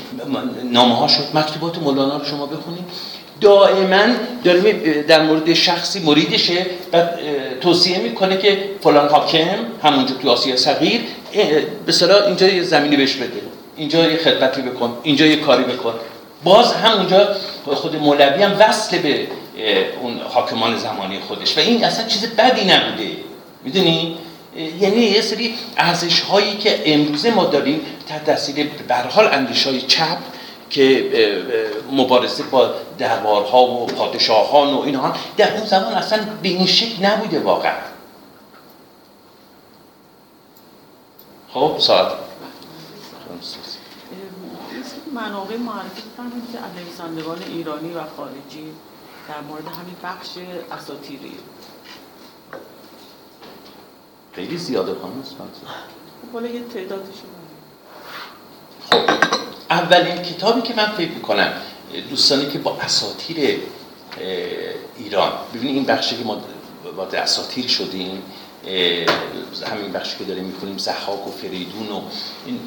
نامه 0.72 0.96
ها 0.96 1.08
شد 1.08 1.24
مکتوبات 1.34 1.78
مولانا 1.78 2.16
رو 2.16 2.24
شما 2.24 2.46
بخونید. 2.46 2.84
دائما 3.40 4.06
در 5.08 5.22
مورد 5.22 5.54
شخصی 5.54 6.00
مریدشه 6.00 6.66
و 6.92 7.02
توصیه 7.60 7.98
می‌کنه 7.98 8.36
که 8.38 8.58
فلان 8.80 9.08
حاکم 9.08 9.58
همونجا 9.82 10.14
توی 10.14 10.30
آسیا 10.30 10.56
صغیر 10.56 11.00
به 11.86 12.26
اینجا 12.26 12.46
یه 12.46 12.62
زمینی 12.62 12.96
بهش 12.96 13.14
بده. 13.14 13.40
اینجا 13.76 14.10
یه 14.10 14.16
خدمتی 14.16 14.62
بکن 14.62 14.98
اینجا 15.02 15.26
یه 15.26 15.36
کاری 15.36 15.64
بکن. 15.64 15.94
باز 16.44 16.72
همونجا 16.72 17.28
خود 17.74 17.96
مولوی 17.96 18.42
هم 18.42 18.56
وصل 18.58 18.98
به 18.98 19.28
اون 20.02 20.20
حاکمان 20.20 20.76
زمانی 20.76 21.20
خودش. 21.20 21.58
و 21.58 21.60
این 21.60 21.84
اصلا 21.84 22.06
چیز 22.06 22.26
بدی 22.26 22.64
نبوده. 22.64 23.10
می‌دونی؟ 23.64 24.18
یعنی 24.80 25.00
یه 25.00 25.20
سری 25.20 25.54
ارزش 25.76 26.20
هایی 26.20 26.56
که 26.56 26.94
امروزه 26.94 27.30
ما 27.30 27.44
داریم 27.44 27.80
تحت 28.08 28.24
تاثیر 28.24 28.70
به 28.88 28.94
حال 28.94 29.28
اندیش 29.32 29.66
های 29.66 29.80
چپ 29.80 30.18
که 30.70 31.10
مبارزه 31.92 32.42
با 32.42 32.70
دربارها 32.98 33.62
و 33.66 33.86
پادشاهان 33.86 34.74
و 34.74 34.80
اینها 34.80 35.14
در 35.36 35.56
اون 35.56 35.66
زمان 35.66 35.92
اصلا 35.92 36.18
به 36.42 36.48
این 36.48 36.66
شکل 36.66 37.06
نبوده 37.06 37.40
واقعا. 37.40 37.76
خب 41.54 41.76
ساعت. 41.78 42.25
منابع 45.16 45.56
معرفی 45.56 46.02
کنید 46.16 46.52
که 46.52 46.58
نویسندگان 46.80 47.42
ایرانی 47.42 47.94
و 47.94 48.00
خارجی 48.16 48.72
در 49.28 49.40
مورد 49.40 49.64
همین 49.64 49.96
بخش 50.02 50.28
اساتیری. 50.72 51.32
خیلی 54.32 54.58
زیاده 54.58 54.94
خانم 55.02 55.22
خب 56.32 56.44
یه 56.44 56.62
تعدادش 56.74 57.14
خب 58.90 59.00
اولین 59.70 60.22
کتابی 60.22 60.62
که 60.62 60.74
من 60.74 60.86
فکر 60.86 61.10
می‌کنم 61.10 61.52
دوستانی 62.10 62.46
که 62.46 62.58
با 62.58 62.76
اساتیر 62.76 63.60
ایران 64.96 65.32
ببینید 65.54 65.76
این 65.76 65.84
بخشی 65.84 66.16
که 66.16 66.24
ما 66.24 66.40
با 66.96 67.04
اساتیر 67.04 67.66
شدیم 67.68 68.22
همین 69.70 69.92
بخشی 69.92 70.18
که 70.18 70.24
داریم 70.24 70.44
می‌کنیم 70.44 70.78
زحاک 70.78 71.26
و 71.26 71.30
فریدون 71.30 71.88
و 71.88 72.00
این 72.46 72.60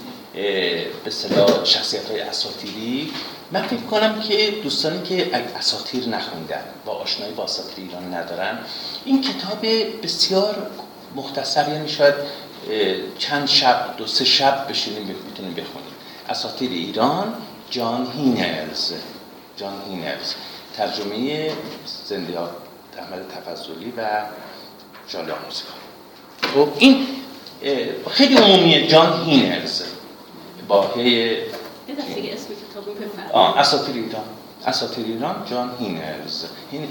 به 1.04 1.10
صلاح 1.10 1.66
شخصیت 1.66 2.10
های 2.10 2.20
اساتیری 2.20 3.12
من 3.52 3.62
فکر 3.62 3.82
کنم 3.82 4.22
که 4.22 4.52
دوستانی 4.64 5.04
که 5.04 5.36
اساتیر 5.36 6.08
نخوندن 6.10 6.64
و 6.86 6.90
آشنایی 6.90 7.34
با 7.34 7.44
اساتیر 7.44 7.86
ایران 7.86 8.14
ندارن 8.14 8.60
این 9.06 9.22
کتاب 9.22 9.66
بسیار 10.04 10.68
مختصر 11.16 11.70
یعنی 11.70 11.90
شاید 11.90 12.14
چند 13.18 13.48
شب 13.48 13.94
دو 13.98 14.08
سه 14.08 14.26
شب 14.26 14.68
بشینیم 14.70 15.16
می‌تونیم 15.26 15.52
بخونیم. 15.52 15.94
اساتیر 16.30 16.72
ایران 16.72 17.34
جان 17.70 18.12
هینرز 18.18 18.94
جان 19.58 19.74
هینرز 19.90 20.34
ترجمه 20.78 21.52
زنده 22.06 22.40
احمد 22.98 23.26
تفضلی 23.36 23.94
و 23.98 24.24
جالی 25.08 25.32
آموزگار 25.32 25.74
خب 26.54 26.70
این 26.78 27.08
خیلی 28.12 28.38
عمومیه 28.38 28.88
جان 28.88 29.26
هینرز 29.26 29.84
با 30.70 30.94
هی 30.96 31.38
اساتیر 33.58 33.96
ایران 33.96 34.24
اساتیر 34.68 35.06
ایران 35.06 35.36
جان 35.50 35.72
هینرز. 35.80 36.46
هین 36.72 36.88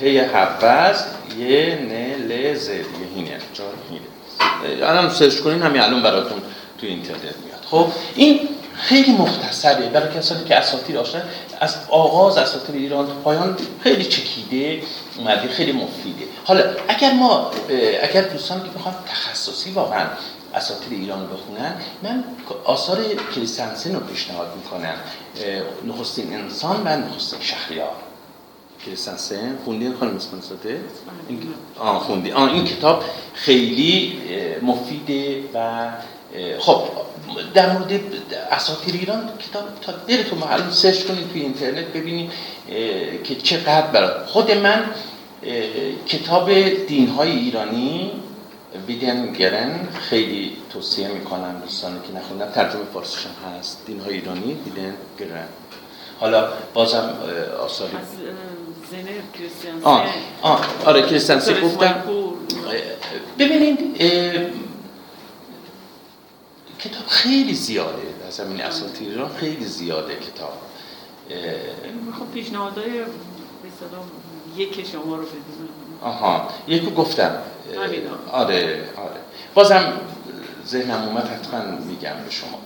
هی 0.00 0.18
حفظ 0.18 1.04
یه 1.38 1.78
نه 1.90 2.16
ل 2.16 2.54
ز 2.54 2.68
یه 2.68 2.84
هینر. 3.14 3.40
جان 3.54 3.74
هینرز. 3.90 4.82
الان 4.82 5.10
سرچ 5.10 5.40
کنین 5.40 5.62
همین 5.62 5.80
الان 5.80 6.02
براتون 6.02 6.38
تو 6.80 6.86
اینترنت 6.86 7.20
میاد. 7.20 7.64
خب 7.70 7.86
این 8.14 8.48
خیلی 8.74 9.12
مختصره. 9.12 9.88
برای 9.88 10.14
کسانی 10.14 10.44
که 10.44 10.56
اساتیر 10.56 10.98
آشنا 10.98 11.20
از 11.60 11.76
آغاز 11.88 12.38
اساتیر 12.38 12.76
ایران 12.76 13.06
پایان 13.24 13.56
خیلی 13.82 14.04
چکیده 14.04 14.82
اومده 15.18 15.48
خیلی 15.48 15.72
مفیده. 15.72 16.24
حالا 16.44 16.64
اگر 16.88 17.12
ما 17.12 17.50
اگر 18.02 18.22
دوستان 18.22 18.62
که 18.62 18.68
بخوام 18.78 18.94
تخصصی 19.08 19.70
واقعا 19.70 20.06
اساتیر 20.54 20.98
ایران 20.98 21.20
رو 21.20 21.36
بخونن. 21.36 21.74
من 22.02 22.24
آثار 22.64 23.04
کلیسنسن 23.34 23.94
رو 23.94 24.00
پیشنهاد 24.00 24.48
می‌کنم. 24.56 24.94
نخستین 25.86 26.34
انسان 26.34 26.82
و 26.84 26.96
نخستین 26.96 27.40
شهریار. 27.40 27.92
کلیسنسن 28.86 29.58
خوندین 29.64 29.94
خانم 30.00 30.16
اسمان 30.16 30.40
ساده؟ 30.40 30.80
آه 31.78 32.00
خوندی. 32.00 32.32
آه 32.32 32.52
این 32.52 32.64
کتاب 32.64 33.04
خیلی 33.34 34.18
مفیده 34.62 35.42
و 35.54 35.88
خب 36.58 36.82
در 37.54 37.72
مورد 37.72 38.00
اساطیر 38.50 38.94
ایران 38.94 39.30
کتاب 39.38 39.64
تا 39.82 39.92
دلتون 39.92 40.38
معلوم 40.38 40.70
سرچ 40.70 41.04
کنید 41.04 41.32
توی 41.32 41.40
اینترنت 41.40 41.84
ببینید 41.84 42.30
که 43.24 43.34
چقدر 43.42 43.86
برای 43.86 44.26
خود 44.26 44.50
من 44.50 44.84
کتاب 46.06 46.50
دین 46.86 47.08
های 47.08 47.30
ایرانی 47.30 48.10
ویدین 48.86 49.32
گرن 49.32 49.88
خیلی 49.92 50.56
توصیه 50.72 51.08
می‌کنم 51.08 51.60
دوستانی 51.64 52.00
که 52.06 52.18
نخوندن. 52.18 52.52
ترجمه 52.52 52.84
فارسیش 52.94 53.26
هم 53.26 53.58
هست. 53.58 53.86
دین 53.86 54.00
های 54.00 54.14
ایرانی 54.14 54.54
ویدین 54.64 54.94
گرن. 55.18 55.48
حالا 56.20 56.48
بازم 56.74 57.14
آثاری 57.60 57.96
از 57.96 58.02
کریستیانسی 59.38 59.84
آه 59.84 60.06
آه 60.42 60.66
آره 60.84 61.02
کریستیانسی 61.02 61.60
گفتم. 61.60 62.02
ببینید 63.38 63.96
کتاب 66.78 67.06
خیلی 67.08 67.54
زیاده. 67.54 68.02
در 68.24 68.30
زمین 68.30 68.60
اساتیر 68.60 69.08
ایران 69.08 69.30
خیلی 69.36 69.64
زیاده 69.64 70.16
کتاب. 70.16 70.52
خب 72.18 72.32
پیشنهادهای 72.34 72.90
یک 74.56 74.86
شما 74.86 75.16
رو 75.16 75.22
بدونم. 75.22 75.68
آها. 76.02 76.48
یکو 76.68 76.90
گفتم. 76.90 77.34
آره 78.32 78.84
آره. 78.96 79.20
بازم 79.54 79.92
ذهنم 80.66 81.02
اومد 81.08 81.28
حتما 81.28 81.60
میگم 81.86 82.10
به 82.24 82.30
شما. 82.30 82.58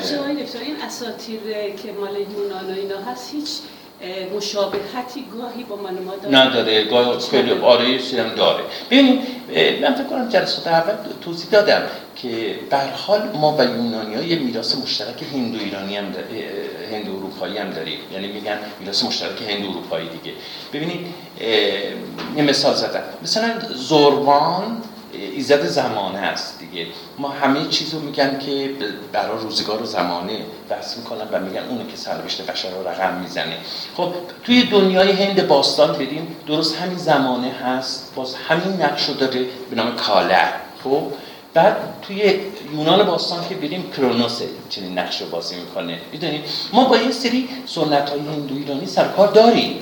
شما 0.00 0.26
این 0.26 0.82
اساتیر 0.86 1.40
که 1.82 1.92
مال 1.92 2.16
یونان 2.16 2.70
و 2.70 2.74
اینا 2.76 2.98
هست 3.12 3.32
هیچ 3.32 3.48
مشابهتی 4.36 5.26
گاهی 5.38 5.64
با 5.64 5.76
من 5.76 5.98
ما 5.98 6.16
داره 6.16 6.38
نداره. 6.38 6.84
گاهی 6.84 7.18
خیلی 7.18 7.52
آره 7.52 7.98
هم 8.18 8.34
داره. 8.34 8.64
ببینید 8.90 9.20
من 9.82 9.94
فکر 9.94 10.04
کنم 10.04 10.28
جلسات 10.28 10.66
اول 10.66 10.94
توضیح 11.20 11.50
دادم 11.50 11.82
که 12.16 12.58
به 12.70 12.76
حال 12.78 13.30
ما 13.34 13.56
و 13.58 13.62
یونانی 13.64 14.14
ها 14.14 14.22
یه 14.22 14.38
میراث 14.38 14.76
مشترک 14.76 15.22
هندو 15.34 15.58
ایرانی 15.58 15.96
هم 15.96 16.04
هندو 16.92 17.16
اروپایی 17.16 17.58
هم 17.58 17.70
داریم. 17.70 17.98
یعنی 18.12 18.26
میگن 18.26 18.58
میراث 18.80 19.04
مشترک 19.04 19.42
هندو 19.42 19.70
اروپایی 19.70 20.08
دیگه. 20.08 20.36
ببینید 20.72 21.06
یه 22.36 22.42
مثال 22.42 22.74
زدم. 22.74 23.02
مثلا 23.22 23.52
زروان 23.74 24.82
ایزد 25.12 25.66
زمانه 25.66 26.18
است 26.18 26.58
دیگه. 26.58 26.86
ما 27.18 27.28
همه 27.28 27.68
چیز 27.68 27.94
رو 27.94 28.00
میگن 28.00 28.38
که 28.38 28.70
برای 29.12 29.38
روزگار 29.42 29.82
و 29.82 29.86
زمانه. 29.86 30.38
بحث 30.68 30.96
می‌کنن 30.96 31.28
و 31.32 31.40
میگن 31.40 31.68
اونه 31.68 31.86
که 31.90 31.96
سرنوشت 31.96 32.46
بشر 32.46 32.70
رو 32.70 32.88
رقم 32.88 33.20
می‌زنه. 33.20 33.56
خب 33.96 34.12
توی 34.44 34.62
دنیای 34.62 35.12
هند 35.12 35.48
باستان 35.48 35.92
بریم. 35.92 36.36
درست 36.46 36.76
همین 36.76 36.98
زمانه 36.98 37.50
هست. 37.50 38.12
باز 38.14 38.34
همین 38.34 38.82
نقش 38.82 39.08
رو 39.08 39.14
داره 39.14 39.46
به 39.70 39.76
نام 39.76 39.96
کالر 39.96 40.52
خب؟ 40.84 41.02
بعد 41.54 41.76
توی 42.02 42.34
یونان 42.72 43.06
باستان 43.06 43.48
که 43.48 43.54
بریم 43.54 43.90
کرونوس 43.96 44.40
چنین 44.68 44.98
نقش 44.98 45.20
رو 45.20 45.26
بازی 45.28 45.56
می‌کنه. 45.56 45.98
می‌دونید 46.12 46.44
ما 46.72 46.84
با 46.84 46.96
یه 46.96 47.10
سری 47.10 47.48
سنت 47.66 48.10
های 48.10 48.20
هندو 48.20 48.54
ایرانی 48.54 48.86
سرکار 48.86 49.28
داریم. 49.28 49.78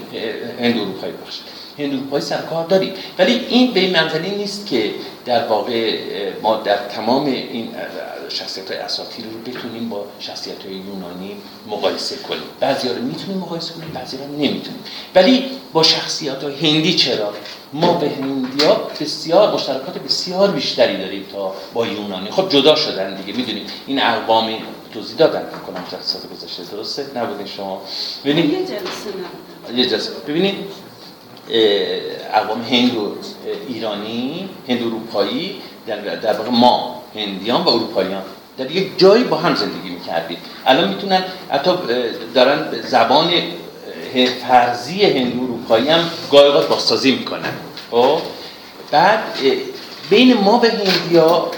هندو 0.61 0.81
اروپایی 0.81 1.13
بخش 1.13 1.41
هندو 1.79 1.97
اروپایی 1.97 2.25
سرکار 2.25 2.67
داریم. 2.67 2.93
ولی 3.19 3.33
این 3.33 3.73
به 3.73 3.81
این 3.81 3.93
منزلی 3.93 4.31
نیست 4.31 4.67
که 4.67 4.91
در 5.25 5.47
واقع 5.47 5.99
ما 6.43 6.57
در 6.57 6.77
تمام 6.77 7.27
این 7.27 7.69
شخصیت 8.29 8.71
های 8.71 8.81
اساطیر 8.81 9.25
رو 9.25 9.53
بتونیم 9.53 9.89
با 9.89 10.05
شخصیت 10.21 10.65
های 10.65 10.75
یونانی 10.75 11.37
مقایسه 11.67 12.17
کنیم. 12.17 12.43
بعضی 12.61 12.89
رو 12.89 13.03
می‌تونیم 13.03 13.39
مقایسه 13.39 13.75
کنیم 13.75 13.91
بعضی 13.95 14.17
رو 14.17 14.25
نمی‌تونیم. 14.25 14.81
ولی 15.15 15.51
با 15.73 15.83
شخصیت 15.83 16.43
های 16.43 16.55
هندی 16.55 16.95
چرا؟ 16.95 17.33
ما 17.73 17.93
به 17.93 18.11
هندیا 18.11 18.75
بسیار 19.01 19.55
مشترکات 19.55 19.99
بسیار 19.99 20.51
بیشتری 20.51 20.97
داریم 20.97 21.27
تا 21.33 21.55
با 21.75 21.87
یونانی. 21.87 22.31
خب 22.31 22.49
جدا 22.49 22.75
شدن 22.75 23.15
دیگه. 23.15 23.39
می‌دونیم 23.39 23.67
این 23.87 24.03
اقوام 24.03 24.51
توضیح 24.95 25.17
دادن. 25.17 25.43
کنم 25.67 25.85
جلسات 25.93 26.23
گذشته. 26.33 26.63
درسته؟ 26.77 27.07
نبودین 27.17 27.47
شما. 27.47 27.83
ببینید 28.25 28.53
یه 28.53 28.59
جلسه 28.59 29.77
یه 29.77 29.87
جلسه. 29.87 30.11
ببینید 30.29 30.55
اقوام 32.35 32.63
هندو 32.63 33.17
ایرانی 33.69 34.49
هند 34.69 34.83
اروپایی 34.83 35.63
در 35.87 35.97
در 35.97 36.33
واقع 36.33 36.51
ما 36.51 37.03
هندیان 37.15 37.63
و 37.63 37.69
اروپاییان 37.69 38.23
در 38.59 38.71
یک 38.71 38.99
جایی 38.99 39.25
با 39.25 39.37
هم 39.37 39.55
زندگی 39.55 39.91
می‌کردیم. 39.91 40.39
الان 40.67 40.89
می‌تونن 40.89 41.25
حتی 41.51 41.71
دارن 42.35 42.81
زبان 42.83 43.31
فرضی 44.49 45.05
هندو 45.05 45.41
اروپایی 45.71 45.89
هم 45.89 46.11
گاهی 46.33 46.69
بازسازی 46.69 47.13
می‌کنن. 47.13 47.53
خب؟ 47.91 48.19
بعد 48.91 49.19
بین 50.11 50.35
ما 50.35 50.59
و 50.59 50.67
هندیا 50.67 51.51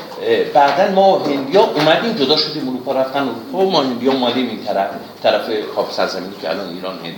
بعدا 0.55 0.95
ما 0.95 1.19
هندیا 1.19 1.63
اومدیم 1.63 2.13
جدا 2.13 2.37
شدیم 2.37 2.69
اروپا 2.69 2.93
رفتن 2.93 3.21
اروپا 3.21 3.71
ما 3.71 3.83
هندیا 3.83 4.13
اومدیم 4.13 4.49
این 4.49 4.65
طرف 4.65 4.91
طرف 5.23 5.45
خاک 5.75 5.93
سرزمینی 5.93 6.35
که 6.43 6.51
الان 6.51 6.69
ایران 6.69 6.99
هند. 7.05 7.15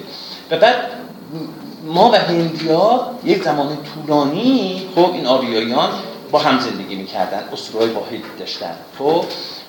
و 0.51 0.59
بعد 0.59 0.77
ما 1.87 2.11
و 2.11 2.15
هندیا 2.15 3.11
یک 3.25 3.43
زمان 3.43 3.79
طولانی 3.95 4.89
خب 4.95 5.11
این 5.13 5.27
آریاییان 5.27 5.91
با 6.31 6.39
هم 6.39 6.61
زندگی 6.61 6.97
می‌کردن 6.97 7.45
اسطورهای 7.53 7.91
واحدی 7.91 8.23
داشتن 8.39 8.75
خب؟ 8.99 9.25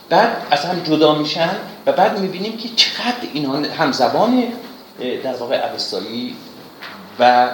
بعد 0.09 0.37
از 0.51 0.65
هم 0.65 0.79
جدا 0.79 1.15
میشن 1.15 1.49
و 1.85 1.91
بعد 1.91 2.19
می‌بینیم 2.19 2.57
که 2.57 2.69
چقدر 2.75 3.27
اینها 3.33 3.57
هم 3.77 3.91
زبان 3.91 4.43
در 5.23 5.33
واقع 5.33 5.71
اوستایی 5.71 6.35
و 7.19 7.49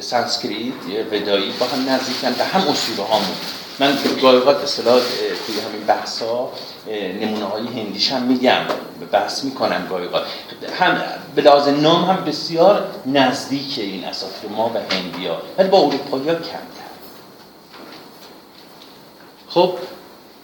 سانسکریت 0.00 0.74
ودایی 1.12 1.52
با 1.60 1.66
هم 1.66 1.88
نزدیکن 1.88 2.28
و 2.28 2.44
هم 2.44 2.68
اسطوره 2.68 3.08
هامون 3.08 3.36
من 3.78 3.98
گاهی 4.22 4.38
اصطلاح 4.38 5.00
توی 5.46 5.60
همین 5.60 5.86
بحثا 5.86 6.48
نمونه 7.20 7.44
های 7.44 7.66
هندیش 7.66 8.12
هم 8.12 8.22
میگم 8.22 8.62
بحث 9.12 9.44
می‌کنم 9.44 9.86
گاهی 9.90 10.08
هم 10.78 11.02
به 11.34 11.42
لحاظ 11.42 11.68
نام 11.68 12.04
هم 12.04 12.24
بسیار 12.24 12.86
نزدیک 13.06 13.78
این 13.78 14.04
اساطیر 14.04 14.50
ما 14.50 14.70
و 14.74 14.94
هندیا. 14.94 15.42
ولی 15.58 15.68
با 15.68 15.78
اروپایی 15.78 16.28
ها 16.28 16.34
کمتر. 16.34 16.90
خب 19.48 19.78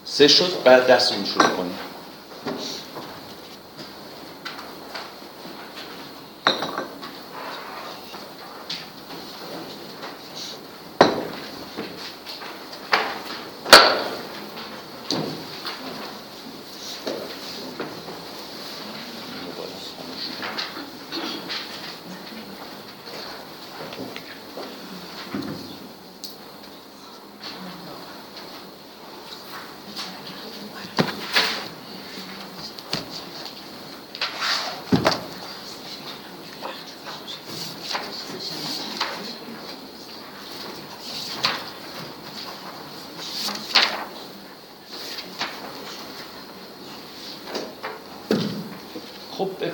سه 0.05 0.27
شد 0.27 0.63
بعد 0.63 0.87
دستمون 0.87 1.25
شروع 1.25 1.47
کنیم. 1.47 1.79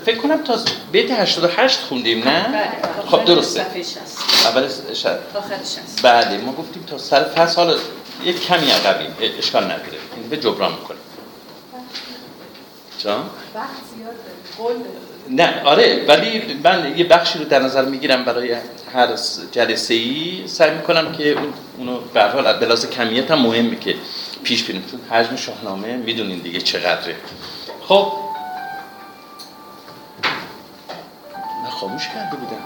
فکر 0.07 0.17
کنم 0.17 0.43
تا 0.43 0.59
بیت 0.91 1.11
88 1.11 1.79
خوندیم 1.79 2.23
نه؟ 2.23 2.43
بله 2.43 2.69
خب 3.11 3.25
درسته. 3.25 3.65
اول 4.45 4.67
شد 4.93 5.19
بله 6.03 6.37
ما 6.37 6.51
گفتیم 6.51 6.83
تا 6.83 6.97
سر 6.97 7.23
فصل 7.23 7.55
حالا 7.55 7.77
یک 8.23 8.47
کمی 8.47 8.71
عقبیم 8.71 9.15
اشکال 9.37 9.63
نداره. 9.63 9.97
این 10.15 10.29
به 10.29 10.37
جبران 10.37 10.71
می‌کنیم. 10.71 10.99
جان؟ 12.99 13.29
نه 15.29 15.61
آره 15.63 16.05
ولی 16.07 16.59
من 16.63 16.97
یه 16.97 17.03
بخشی 17.03 17.39
رو 17.39 17.45
در 17.45 17.59
نظر 17.59 17.85
می‌گیرم 17.85 18.25
برای 18.25 18.55
هر 18.93 19.07
جلسه 19.51 19.93
ای 19.93 20.43
سعی 20.47 20.71
می‌کنم 20.71 21.11
که 21.11 21.31
اون 21.31 21.53
اونو 21.77 21.99
به 22.13 22.23
حال 22.23 22.53
بلاز 22.53 22.89
کمیت 22.89 23.31
هم 23.31 23.39
مهمه 23.39 23.79
که 23.79 23.95
پیش 24.43 24.63
بریم. 24.63 24.85
چون 24.91 24.99
حجم 25.17 25.35
شاهنامه 25.35 25.97
می‌دونین 25.97 26.39
دیگه 26.39 26.61
چقدره. 26.61 27.15
خب 27.87 28.26
خاموش 31.97 32.13
کرده 32.13 32.37
بودم. 32.37 32.63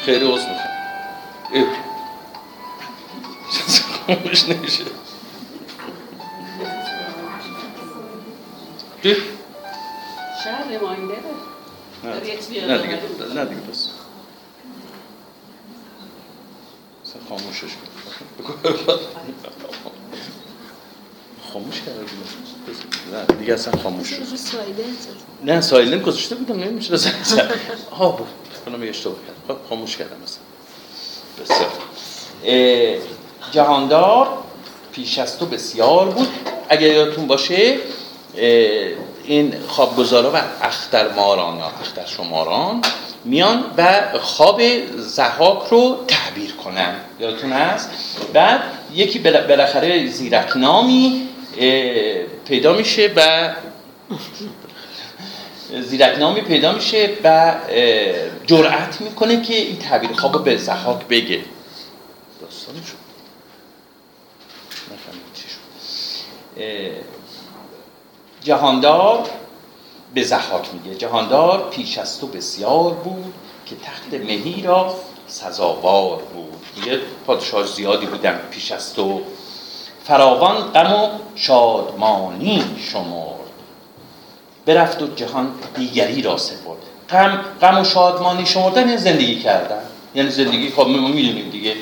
خیلی 0.00 0.26
عوض 0.26 0.40
می‌خوام. 0.40 1.66
خاموش 4.06 4.48
نمیشه. 4.48 4.84
شاید 10.44 10.68
ریمایندره. 10.68 11.18
نه. 12.04 12.20
دیگه. 12.20 12.38
نه 13.34 13.44
دیگه 13.44 13.60
بس 13.60 13.88
خاموشش 17.28 17.62
کن. 17.62 18.56
خاموش 21.56 21.80
کرده 21.80 22.00
نه 23.12 23.36
دیگه 23.38 23.54
اصلا 23.54 23.82
خاموش 23.82 24.08
شد. 24.08 24.22
نه 25.44 25.60
سایلنت 25.60 26.02
گذاشته 26.02 26.34
بودم 26.34 26.60
نمیشه 26.60 26.96
زنگ 26.96 27.14
ها 27.98 28.08
بود 28.08 28.26
کنم 28.66 28.88
اشتباه 28.88 29.16
کردم. 29.16 29.54
خب 29.54 29.68
خاموش 29.68 29.96
کردم 29.96 30.16
مثلا 30.22 30.42
بسیار. 31.42 31.70
جهاندار 33.52 34.28
پیش 34.92 35.18
از 35.18 35.38
تو 35.38 35.46
بسیار 35.46 36.06
بود. 36.08 36.28
اگر 36.68 36.94
یادتون 36.94 37.26
باشه 37.26 37.78
این 39.24 39.54
خوابگزارا 39.68 40.32
و 40.34 40.36
اختر 40.62 41.12
ماران 41.12 41.58
یا 41.58 41.72
اختر 41.80 42.06
شماران 42.06 42.82
میان 43.24 43.64
و 43.76 44.02
خواب 44.20 44.62
زحاک 44.96 45.68
رو 45.70 46.04
تعبیر 46.08 46.52
کنن. 46.52 46.94
یادتون 47.20 47.52
هست؟ 47.52 47.90
بعد 48.32 48.60
یکی 48.94 49.18
بالاخره 49.18 50.06
زیرک 50.06 50.56
نامی 50.56 51.28
پیدا 52.44 52.72
میشه 52.72 53.12
و 53.16 53.54
زیرکنامی 55.82 56.40
پیدا 56.40 56.72
میشه 56.72 57.10
و 57.24 57.54
جرأت 58.46 59.00
می‌کنه 59.00 59.42
که 59.42 59.54
این 59.54 59.78
تعبیر 59.78 60.12
خواب 60.12 60.44
به 60.44 60.56
زحاک 60.56 61.06
بگه. 61.06 61.40
داستانی 62.40 62.82
شد. 62.86 62.96
جهاندار 68.42 69.30
به 70.14 70.22
زحاک 70.22 70.68
میگه. 70.74 70.96
جهاندار 70.98 71.70
پیش 71.70 71.98
از 71.98 72.20
تو 72.20 72.26
بسیار 72.26 72.94
بود 72.94 73.34
که 73.66 73.76
تخت 73.76 74.14
مهی 74.14 74.62
را 74.62 74.94
سزاوار 75.26 76.22
بود. 76.22 76.66
میگه 76.76 77.00
پادشاه 77.26 77.66
زیادی 77.66 78.06
بودن 78.06 78.40
پیش 78.50 78.72
از 78.72 78.94
تو. 78.94 79.22
فراوان 80.06 80.56
غم 80.56 80.92
و 80.92 81.08
شادمانی 81.34 82.64
شمرد. 82.92 83.36
برفت 84.66 85.02
و 85.02 85.06
جهان 85.06 85.50
دیگری 85.76 86.22
را 86.22 86.36
سپرد. 86.36 86.78
غم 87.10 87.44
غم 87.60 87.80
و 87.80 87.84
شادمانی 87.84 88.46
شمردن 88.46 88.88
یعنی 88.88 88.96
زندگی 88.96 89.40
کردن. 89.40 89.82
یعنی 90.14 90.30
زندگی 90.30 90.70
خب 90.70 90.88
ما 90.88 91.08
می‌دونیم 91.08 91.50
دیگه 91.50 91.74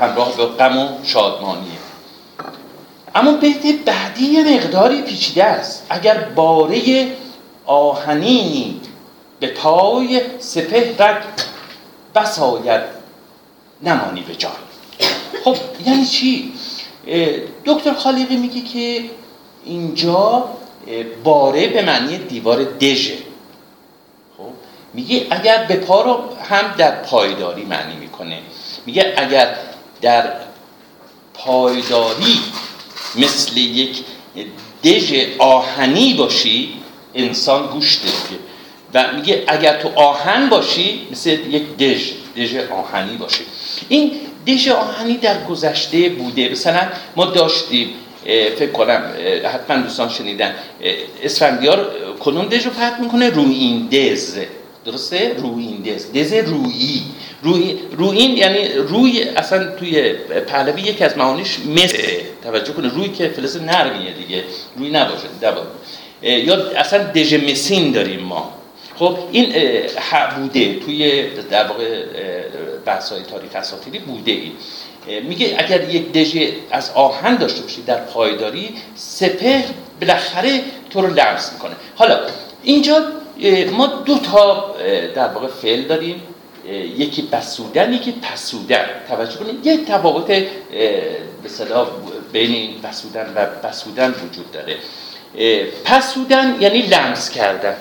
همراه 0.00 0.36
به 0.36 0.46
غم 0.46 0.78
و 0.78 0.88
شادمانیه 1.04 1.78
اما 3.14 3.32
بیت 3.32 3.84
بعدی 3.84 4.24
یه 4.24 4.56
مقداری 4.56 5.02
پیچیده 5.02 5.44
است. 5.44 5.86
اگر 5.90 6.18
باره 6.18 7.06
آهنینی 7.66 8.80
به 9.40 9.46
پای 9.46 10.22
سپهرت 10.38 11.22
بساید 12.14 12.80
نمانی 13.82 14.20
به 14.20 14.34
جای 14.34 14.50
خب 15.44 15.56
یعنی 15.86 16.06
چی؟ 16.06 16.52
دکتر 17.64 17.94
خالقی 17.94 18.36
میگه 18.36 18.60
که 18.60 19.10
اینجا 19.64 20.48
باره 21.24 21.68
به 21.68 21.82
معنی 21.82 22.18
دیوار 22.18 22.64
دژه. 22.64 23.18
خب 24.38 24.44
میگه 24.94 25.26
اگر 25.30 25.64
به 25.64 25.76
پا 25.76 26.02
رو 26.02 26.24
هم 26.50 26.74
در 26.78 26.90
پایداری 26.90 27.64
معنی 27.64 27.96
می‌کنه. 27.96 28.38
میگه 28.86 29.14
اگر 29.16 29.56
در 30.00 30.32
پایداری 31.34 32.40
مثل 33.14 33.56
یک 33.56 34.04
دژ 34.84 35.12
آهنی 35.38 36.14
باشی 36.14 36.72
انسان 37.14 37.66
گوش 37.66 37.98
دیگه 37.98 38.40
و 38.94 39.12
میگه 39.12 39.44
اگر 39.46 39.82
تو 39.82 39.88
آهن 39.96 40.48
باشی 40.48 41.08
مثل 41.10 41.30
یک 41.30 41.76
دژ 41.76 42.12
دژ 42.36 42.54
آهنی 42.56 43.16
باشی 43.16 43.44
این 43.88 44.12
دژ 44.46 44.68
آهنی 44.68 45.16
در 45.16 45.44
گذشته 45.44 46.08
بوده. 46.08 46.48
مثلا 46.48 46.80
ما 47.16 47.24
داشتیم 47.24 47.88
فکر 48.58 48.70
کنم 48.70 49.02
حتما 49.44 49.82
دوستان 49.82 50.08
شنیدن 50.08 50.54
اسفندیار 51.22 51.90
کنون 52.20 52.46
دژ 52.46 52.64
رو 52.64 52.70
پرت 52.70 53.00
می‌کنه؟ 53.00 53.30
روی 53.30 53.54
این 53.54 53.86
دز 53.86 54.38
درسته؟ 54.84 55.36
روی 55.38 55.66
این 55.66 55.82
دز 55.82 56.12
دز 56.12 56.32
رویی 56.32 57.02
روی 57.42 57.78
روین 57.96 58.36
یعنی 58.36 58.68
روی 58.68 59.22
اصلا 59.22 59.64
توی 59.76 60.12
پهلوی 60.46 60.82
یکی 60.82 61.04
از 61.04 61.18
معانیش 61.18 61.58
مثل 61.76 61.98
توجه 62.44 62.72
کنه 62.72 62.88
روی 62.88 63.08
که 63.08 63.28
فلز 63.28 63.56
نرمیه 63.56 64.12
دیگه. 64.12 64.44
روی 64.76 64.90
نباشه. 64.90 65.24
یا 66.22 66.70
اصلا 66.76 67.04
دژ 67.12 67.34
مسین 67.34 67.92
داریم 67.92 68.20
ما. 68.20 68.57
خب 68.98 69.18
این 69.32 69.52
بوده 70.36 70.74
توی 70.74 71.22
در 71.50 71.66
واقع 71.66 72.02
بحث 72.84 73.12
های 73.12 73.22
تاریخ 73.22 73.50
اساطیری 73.54 73.98
بوده 73.98 74.32
ای 74.32 74.52
میگه 75.20 75.54
اگر 75.58 75.88
یک 75.88 76.12
دژ 76.12 76.50
از 76.70 76.90
آهن 76.90 77.36
داشته 77.36 77.62
باشی 77.62 77.82
در 77.82 77.96
پایداری 77.96 78.74
سپهر 78.94 79.64
بالاخره 80.00 80.60
تو 80.90 81.00
رو 81.00 81.14
لمس 81.14 81.52
می‌کنه. 81.52 81.72
حالا 81.96 82.20
اینجا 82.62 83.02
ما 83.72 83.86
دو 83.86 84.18
تا 84.18 84.74
در 85.14 85.28
واقع 85.28 85.46
فعل 85.46 85.82
داریم. 85.82 86.22
یکی 86.98 87.22
بسودن 87.22 87.92
یکی 87.92 88.12
پسودن. 88.12 88.86
توجه 89.08 89.36
کنید 89.36 89.66
یک 89.66 89.86
تفاوت 89.86 90.26
به 90.26 90.48
بین 92.32 92.50
این 92.52 92.80
بسودن 92.80 93.32
و 93.36 93.46
بسودن 93.68 94.10
وجود 94.10 94.52
داره. 94.52 94.76
پسودن 95.84 96.56
یعنی 96.60 96.82
لمس 96.82 97.30
کردن. 97.30 97.76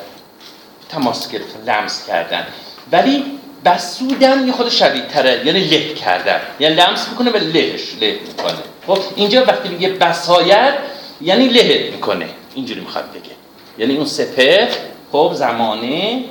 تماس 0.89 1.32
گرفتن 1.32 1.63
لمس 1.67 2.08
کردن. 2.08 2.47
ولی 2.91 3.26
بسودن 3.65 4.47
یه 4.47 4.54
خود 4.54 4.69
شدید 4.69 5.08
تره 5.08 5.41
یعنی 5.45 5.60
له 5.60 5.93
کردن. 5.93 6.39
یعنی 6.60 6.76
لمس 6.76 7.10
می‌کنه 7.10 7.32
و 7.32 7.38
لهش 7.38 7.82
له 8.02 8.19
می‌کنه. 8.28 8.58
خب 8.88 9.00
اینجا 9.15 9.45
وقتی 9.45 9.69
میگه 9.69 9.89
بساید 9.89 10.73
یعنی 11.21 11.50
له 11.50 11.89
می‌کنه. 11.91 12.30
اینجوری 12.56 12.80
می‌خواد 12.80 13.12
بگه. 13.12 13.36
یعنی 13.78 13.95
اون 13.95 14.06
سپر 14.06 14.67
خب 15.12 15.32
زمانه 15.34 16.23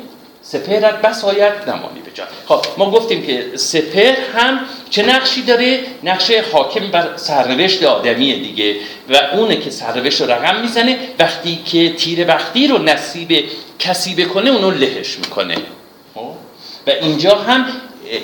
سپهرت 0.42 1.02
بساید 1.02 1.52
نمانی 1.66 2.00
به 2.04 2.10
جان. 2.14 2.26
خب 2.46 2.64
ما 2.78 2.90
گفتیم 2.90 3.26
که 3.26 3.56
سپر 3.56 4.14
هم 4.36 4.60
چه 4.90 5.02
نقشی 5.02 5.42
داره؟ 5.42 5.80
نقش 6.02 6.30
حاکم 6.52 6.86
بر 6.86 7.16
سرنوشت 7.16 7.82
آدمیه 7.82 8.34
دیگه. 8.34 8.76
و 9.08 9.16
اونه 9.16 9.56
که 9.56 9.70
سرنوشت 9.70 10.20
رو 10.20 10.30
رقم 10.30 10.60
می‌زنه 10.60 10.98
وقتی 11.18 11.56
که 11.64 11.92
تیر 11.92 12.28
وقتی 12.28 12.66
رو 12.66 12.78
نصیب 12.78 13.44
کسی 13.78 14.14
بکنه 14.14 14.50
اونو 14.50 14.70
لهش 14.70 15.18
می‌کنه. 15.18 15.56
خب؟ 16.14 16.30
و 16.86 16.90
اینجا 16.90 17.34
هم 17.34 17.66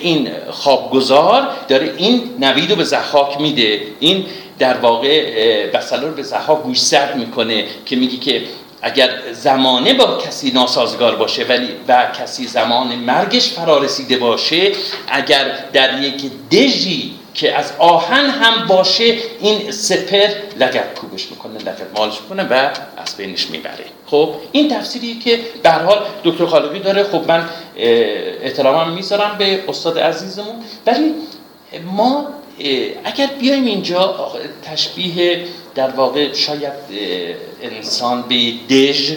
این 0.01 0.31
خوابگزار 0.51 1.49
داره 1.69 1.95
این 1.97 2.31
نوید 2.41 2.71
رو 2.71 2.77
به 2.77 2.85
زحاک 2.85 3.41
میده. 3.41 3.83
این 4.01 4.27
در 4.59 4.77
واقع 4.77 5.67
بسلا 5.67 6.09
رو 6.09 6.15
به 6.15 6.23
زحاک 6.23 6.63
گوش 6.63 6.81
سرد 6.81 7.17
می‌کنه 7.17 7.65
که 7.87 7.97
میگی 7.97 8.17
که 8.17 8.43
اگر 8.83 9.33
زمانه 9.33 9.95
با 9.95 10.17
کسی 10.17 10.51
ناسازگار 10.51 11.17
باشه 11.17 11.45
ولی 11.45 11.69
و 11.89 12.07
کسی 12.21 12.47
زمان 12.47 12.89
مرگش 12.89 13.49
فرارسیده 13.49 14.17
باشه 14.17 14.73
اگر 15.09 15.59
در 15.73 16.03
یک 16.03 16.23
دژی 16.51 17.15
که 17.35 17.59
از 17.59 17.73
آهن 17.79 18.27
هم 18.31 18.67
باشه 18.67 19.17
این 19.41 19.71
سپر 19.71 20.29
لگت 20.59 20.99
کوبش 20.99 21.31
می‌کنه 21.31 21.59
لگت 21.59 21.99
مالش 21.99 22.21
می‌کنه 22.23 22.43
و 22.43 22.71
از 22.97 23.17
بینش 23.17 23.47
می‌بره. 23.47 23.85
خب 24.13 24.35
این 24.53 24.69
تفسیری 24.69 25.15
که 25.15 25.41
به 25.63 25.71
حال 25.71 25.99
دکتر 26.25 26.47
خالقی 26.47 26.79
داره. 26.79 27.03
خب 27.03 27.25
من 27.29 27.49
احترامم 27.77 28.93
می‌ذارم 28.93 29.39
به 29.39 29.61
استاد 29.69 29.99
عزیزمون. 29.99 30.55
ولی 30.87 31.15
ما 31.85 32.27
اگر 33.05 33.27
بیایم 33.41 33.65
اینجا 33.65 34.33
تشبیه 34.63 35.45
در 35.75 35.91
واقع 35.91 36.33
شاید 36.33 36.73
انسان 37.63 38.25
به 38.29 38.53
دژ 38.71 39.13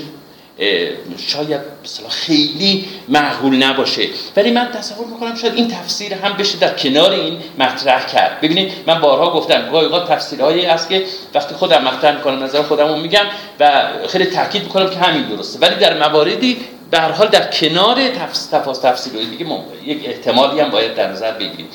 شاید 1.18 1.62
خیلی 2.10 2.86
معقول 3.08 3.64
نباشه. 3.64 4.08
ولی 4.36 4.52
من 4.52 4.72
تصور 4.72 5.08
می‌کنم 5.08 5.36
شاید 5.36 5.54
این 5.56 5.68
تفسیر 5.68 6.14
هم 6.14 6.34
بشه 6.34 6.58
در 6.58 6.74
کنار 6.74 7.12
این 7.12 7.40
مطرح 7.60 8.06
کرد. 8.06 8.42
ببینید 8.42 8.72
من 8.88 9.02
بارها 9.02 9.32
گفتم 9.32 9.72
گاهی 9.72 9.86
اوقات 9.86 10.10
تفسیرهایی 10.10 10.66
است 10.66 10.90
که 10.90 11.06
وقتی 11.34 11.56
خودم 11.56 11.84
مطرح 11.84 12.16
می‌کنم 12.16 12.44
نظر 12.44 12.62
خودم 12.62 13.00
میگم 13.00 13.26
و 13.60 13.88
خیلی 14.08 14.26
تاکید 14.26 14.64
می‌کنم 14.64 14.90
که 14.90 15.00
همین 15.00 15.24
درسته. 15.24 15.60
ولی 15.60 15.76
در 15.76 16.08
مواردی 16.08 16.58
به 16.92 17.00
حال 17.00 17.28
در 17.28 17.52
کنار 17.52 18.10
تفاس 18.52 18.80
تفسیرهای 18.80 19.26
دیگه 19.26 19.46
یک 19.86 20.00
احتمالی 20.06 20.60
هم 20.60 20.70
باید 20.70 20.96
در 20.96 21.12
نظر 21.12 21.32
بگیریم. 21.32 21.68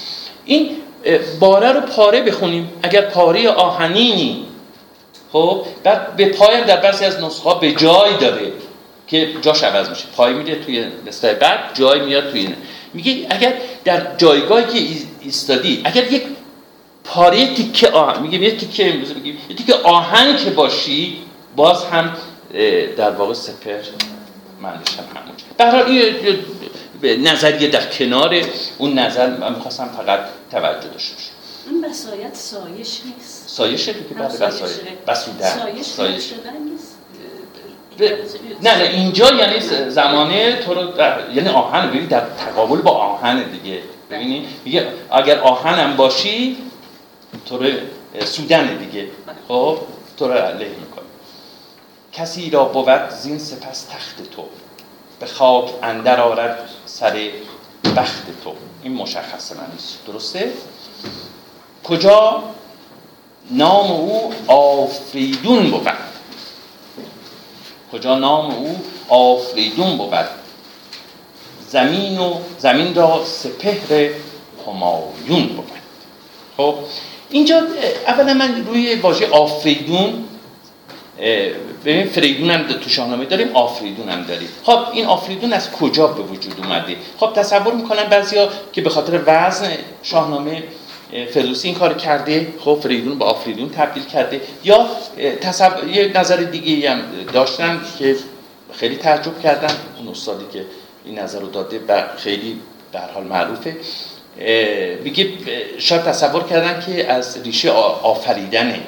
این 0.45 0.77
باره 1.41 1.73
رو 1.73 1.81
پاره 1.81 2.23
بخونیم. 2.23 2.73
اگر 2.83 3.01
پاره 3.01 3.49
آهنینی 3.49 4.47
خب 5.33 5.65
بعد 5.85 6.17
به 6.17 6.29
پایم 6.29 6.65
در 6.65 6.77
بعضی 6.77 7.05
از 7.05 7.21
نسخه 7.21 7.61
به 7.61 7.73
جای 7.73 8.17
داره 8.21 8.53
که 9.11 9.35
جاش 9.43 9.63
عوض 9.63 9.89
میشه. 9.89 10.05
پای 10.17 10.35
میده 10.35 10.55
توی 10.55 10.85
نسخه 11.07 11.35
بعد 11.35 11.75
جای 11.75 12.01
میاد 12.01 12.31
توی 12.31 12.41
اینه. 12.41 12.57
میگه 12.95 13.27
اگر 13.31 13.55
در 13.85 14.17
جایگاهی 14.17 14.65
که 14.65 14.99
ایستادی 15.21 15.81
اگر 15.85 16.13
یک 16.13 16.23
پاره 17.05 17.55
تیکه 17.55 17.91
آهن 17.91 18.23
میگه 18.23 18.39
یه 18.39 18.57
تیکه 18.57 18.91
امروز 18.91 19.15
بگیم 19.15 19.39
یه 19.49 19.57
تیکه 19.57 19.75
آهن 19.75 20.37
که 20.37 20.51
باشی 20.51 21.19
باز 21.57 21.85
هم 21.85 22.17
در 22.97 23.11
واقع 23.11 23.35
سپر 23.35 23.79
معنیش 24.61 24.89
هم 24.99 25.05
همون. 25.15 26.11
این 27.03 27.29
نظریه 27.29 27.69
در 27.69 27.87
کنار 27.87 28.43
اون 28.79 28.99
نظر 28.99 29.37
من 29.37 29.55
می‌خواستم 29.55 29.91
فقط 29.97 30.21
توجه 30.51 30.89
داشته 30.89 31.15
باشم. 31.15 31.31
این 31.71 31.81
بسایت 31.81 32.35
سایش 32.35 33.01
نیست. 33.05 33.49
سایش 33.49 33.89
دیگه 33.89 34.01
بعد 34.19 34.39
بسایش. 34.39 34.73
بسودن 35.09 35.59
سایش 35.59 35.87
سایش. 35.87 36.25
نه 38.63 38.79
نه 38.79 38.85
اینجا 38.85 39.33
یعنی 39.35 39.61
زمانه 39.91 40.57
تو 40.57 40.75
رو 40.75 40.81
یعنی 41.35 41.49
آهن 41.49 41.89
ببین 41.89 42.07
در 42.07 42.23
تقابل 42.39 42.77
با 42.77 42.91
آهن 42.91 43.43
دیگه 43.43 43.83
ببینی؟ 44.11 44.47
میگه 44.65 44.89
اگر 45.11 45.39
آهنم 45.39 45.97
باشی 45.97 46.57
تو 47.47 47.59
رو 47.59 47.71
سودن 48.25 48.77
دیگه. 48.77 49.07
خب 49.49 49.79
تو 50.17 50.29
رو 50.29 50.35
له 50.35 50.69
می‌کنه. 50.81 51.05
کسی 52.13 52.51
را 52.51 52.65
بود 52.65 53.09
زین 53.09 53.39
سپس 53.39 53.83
تخت 53.83 54.31
تو 54.31 54.45
به 55.21 55.27
خاک 55.27 55.71
اندر 55.83 56.21
آرد 56.21 56.71
سر 56.87 57.31
بخت 57.97 58.25
تو. 58.45 58.55
این 58.83 58.93
مشخصه 58.93 59.55
من 59.55 59.67
درسته؟ 60.07 60.53
کجا؟ 61.85 62.43
نام 63.51 63.91
او 63.91 64.33
آفریدون 64.47 65.71
بود. 65.71 66.10
کجا 67.93 68.19
نام 68.19 68.51
او 68.51 68.77
آفریدون 69.09 69.97
بود؟ 69.97 70.29
زمین 71.69 72.19
و 72.19 72.35
زمین 72.59 72.95
را 72.95 73.25
سپهر 73.25 74.11
همایون 74.67 75.47
بود. 75.47 75.71
خب 76.57 76.75
اینجا 77.31 77.63
اولا 78.07 78.35
من 78.35 78.67
روی 78.67 78.95
واژه 78.95 79.31
آفریدون 79.31 80.25
ببین 81.85 82.07
فریدون 82.07 82.51
هم 82.51 82.63
تو 82.63 82.91
شاهنامه 82.91 83.25
داریم 83.25 83.57
آفریدون 83.57 84.09
هم 84.09 84.23
داریم. 84.23 84.49
خب 84.65 84.79
این 84.93 85.07
آفریدون 85.07 85.53
از 85.53 85.71
کجا 85.71 86.07
به 86.07 86.23
وجود 86.23 86.55
اومده؟ 86.59 86.97
خب 87.21 87.33
تصور 87.33 87.75
می‌کنن 87.75 88.05
بعضیا 88.05 88.49
که 88.73 88.81
به 88.81 88.91
خاطر 88.91 89.21
وزن 89.27 89.69
شاهنامه 90.03 90.63
فردوسی 91.31 91.69
این 91.69 91.77
کار 91.77 91.95
کرده 91.95 92.47
خب 92.61 92.79
فریدون 92.83 93.19
با 93.19 93.27
آفریدون 93.27 93.69
تبدیل 93.69 94.05
کرده. 94.05 94.41
یا 94.65 94.87
تصور... 95.41 95.89
یه 95.89 96.19
نظر 96.19 96.37
دیگه 96.37 96.91
هم 96.91 97.03
داشتن 97.33 97.81
که 97.99 98.17
خیلی 98.73 98.97
تعجب 98.97 99.41
کردن. 99.43 99.75
اون 99.99 100.09
استادی 100.09 100.45
که 100.53 100.65
این 101.05 101.19
نظر 101.19 101.41
رو 101.41 101.47
داده 101.47 101.81
و 101.89 102.03
خیلی 102.17 102.61
در 102.93 103.11
حال 103.15 103.25
معروفه. 103.25 103.77
میگه 105.05 105.29
شاید 105.79 106.03
تصور 106.03 106.45
کردن 106.45 106.81
که 106.87 107.13
از 107.13 107.43
ریشه 107.45 107.71
آفریدنه. 107.71 108.81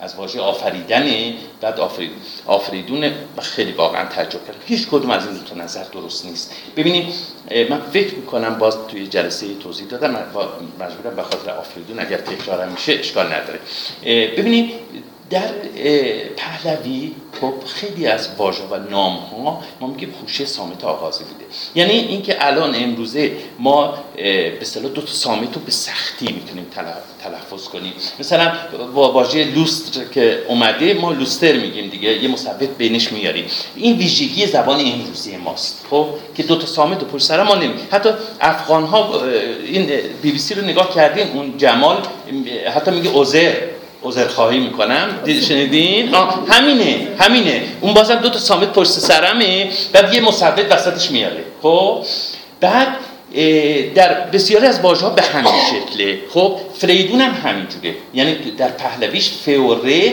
از 0.00 0.14
واژه 0.14 0.40
آفریدن 0.40 1.32
بعد 1.60 1.80
آفرید 1.80 2.10
آفریدون 2.46 3.12
خیلی 3.38 3.72
واقعا 3.72 4.04
تعجب 4.04 4.46
کردم. 4.46 4.58
هیچ 4.66 4.88
کدوم 4.88 5.10
از 5.10 5.26
این 5.26 5.36
دو 5.36 5.62
نظر 5.62 5.84
درست 5.84 6.26
نیست. 6.26 6.52
ببینید 6.76 7.14
من 7.70 7.80
فکر 7.80 8.14
می‌کنم 8.14 8.58
باز 8.58 8.76
توی 8.88 9.06
جلسه 9.06 9.54
توضیح 9.54 9.86
دادم. 9.86 10.10
مجبورم 10.80 11.16
به 11.16 11.22
خاطر 11.22 11.50
آفریدون 11.50 11.98
اگر 11.98 12.16
تکرارم 12.16 12.72
میشه 12.72 12.92
اشکال 12.92 13.26
نداره. 13.26 13.60
ببینید 14.36 14.74
در 15.30 15.52
پهلوی 16.36 17.12
خب 17.40 17.54
خیلی 17.66 18.06
از 18.06 18.28
واژه 18.38 18.62
و 18.70 18.76
نام 18.90 19.12
ها 19.16 19.62
ما 19.80 19.86
میگیم 19.86 20.14
خوشه 20.20 20.44
سامت 20.44 20.84
آغازی 20.84 21.24
بوده. 21.24 21.44
یعنی 21.74 21.92
اینکه 21.92 22.46
الان 22.46 22.74
امروزه 22.74 23.32
ما 23.58 23.94
به 24.16 24.60
اصطلاح 24.60 24.92
دو 24.92 25.00
تا 25.00 25.12
سامت 25.12 25.54
رو 25.54 25.60
به 25.60 25.70
سختی 25.70 26.32
می‌تونیم 26.32 26.66
تلفظ 27.22 27.68
کنیم. 27.68 27.92
مثلا 28.18 28.52
واژه 28.94 29.44
لوستر 29.44 30.04
که 30.04 30.42
اومده 30.48 30.94
ما 30.94 31.12
لوستر 31.12 31.52
میگیم 31.52 31.88
دیگه 31.90 32.22
یه 32.22 32.28
مثبت 32.28 32.68
بینش 32.78 33.12
میاریم 33.12 33.44
این 33.76 33.98
ویژگی 33.98 34.46
زبان 34.46 34.80
امروزی 34.80 35.36
ماست 35.36 35.86
خب 35.90 36.06
که 36.36 36.42
دو 36.42 36.56
تا 36.56 36.66
سامت 36.66 37.00
رو 37.00 37.06
پشت 37.06 37.24
سر 37.24 37.42
ما 37.42 37.54
نمی 37.54 37.74
حتی 37.90 38.10
افغان 38.40 38.84
ها 38.84 39.24
این 39.64 39.86
بی 40.22 40.32
بی 40.32 40.38
سی 40.38 40.54
رو 40.54 40.62
نگاه 40.62 40.94
کردیم 40.94 41.26
اون 41.34 41.58
جمال 41.58 42.02
حتی 42.74 42.90
میگه 42.90 43.10
اوزر. 43.10 43.75
خواهی 44.28 44.58
می‌کنم. 44.58 45.08
شنیدین؟ 45.48 46.14
همینه 46.48 47.08
همینه. 47.18 47.62
اون 47.80 47.94
بازم 47.94 48.14
دو 48.14 48.28
تا 48.28 48.38
سامت 48.38 48.72
پشت 48.72 48.90
سرمه 48.90 49.70
بعد 49.92 50.14
یه 50.14 50.20
مثبت 50.20 50.72
وسطش 50.72 51.10
میاره. 51.10 51.44
خب؟ 51.62 52.04
بعد 52.60 52.88
در 53.94 54.14
بسیاری 54.14 54.66
از 54.66 54.80
واژه 54.80 55.00
ها 55.00 55.10
به 55.10 55.22
همین 55.22 55.52
شکله. 55.70 56.18
خب؟ 56.34 56.58
فریدون 56.78 57.20
هم 57.20 57.50
همینجوره. 57.50 57.94
یعنی 58.14 58.34
در 58.34 58.68
پهلویش 58.68 59.30
فوره 59.30 60.12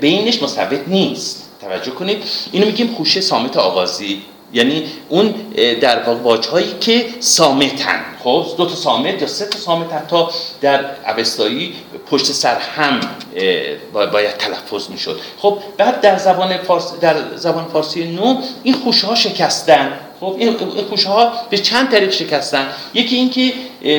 بینش 0.00 0.42
مثبت 0.42 0.88
نیست. 0.88 1.50
توجه 1.60 1.90
کنید. 1.90 2.22
اینو 2.52 2.66
میگیم 2.66 2.94
خوشه 2.96 3.20
سامت 3.20 3.56
آغازی. 3.56 4.22
یعنی 4.52 4.84
اون 5.08 5.34
در 5.80 6.02
واقع 6.02 6.48
هایی 6.50 6.74
که 6.80 7.06
سامتن 7.20 8.00
خب 8.24 8.46
دو 8.56 8.66
تا 8.66 8.74
سامت 8.74 9.22
یا 9.22 9.28
سه 9.28 9.46
تا 9.46 9.58
سامت 9.58 9.92
حتی 9.92 10.16
در 10.60 10.84
اوستایی 11.06 11.74
پشت 12.10 12.24
سر 12.24 12.58
هم 12.58 13.00
باید 13.92 14.36
تلفظ 14.36 14.90
می‌شد. 14.90 15.20
خب 15.38 15.58
بعد 15.76 16.00
در 16.00 16.18
زبان 16.18 16.56
فارسی 16.56 16.98
در 17.00 17.16
زبان 17.36 17.64
فارسی 17.72 18.04
نو 18.04 18.40
این 18.62 18.74
خوشه 18.74 19.06
ها 19.06 19.14
شکستن. 19.14 19.92
خب 20.20 20.36
این 20.38 20.56
خوشه 20.88 21.08
ها 21.08 21.32
به 21.50 21.58
چند 21.58 21.90
طریق 21.90 22.10
شکستن؟ 22.10 22.66
یکی 22.94 23.16
اینکه 23.16 23.52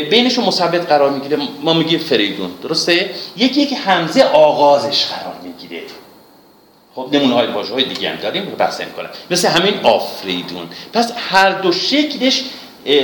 بینشون 0.09 0.45
مثبت 0.45 0.87
قرار 0.87 1.09
می‌گیره 1.09 1.37
ما 1.61 1.73
میگیم 1.73 1.99
فریدون. 1.99 2.51
درسته؟ 2.63 3.09
یکی 3.37 3.65
که 3.65 3.75
همزه 3.75 4.23
آغازش 4.23 5.05
قرار 5.05 5.35
می‌گیره. 5.43 5.81
خب 6.99 7.15
نمونه 7.15 7.33
های 7.33 7.47
واژه 7.47 7.73
های 7.73 7.83
دیگه 7.83 8.09
هم 8.09 8.15
داریم 8.15 8.45
رو 8.45 8.55
بحث 8.55 8.81
کنم 8.81 9.09
مثل 9.31 9.47
همین 9.47 9.73
آفریدون. 9.83 10.67
پس 10.93 11.13
هر 11.15 11.51
دو 11.51 11.71
شکلش 11.71 12.43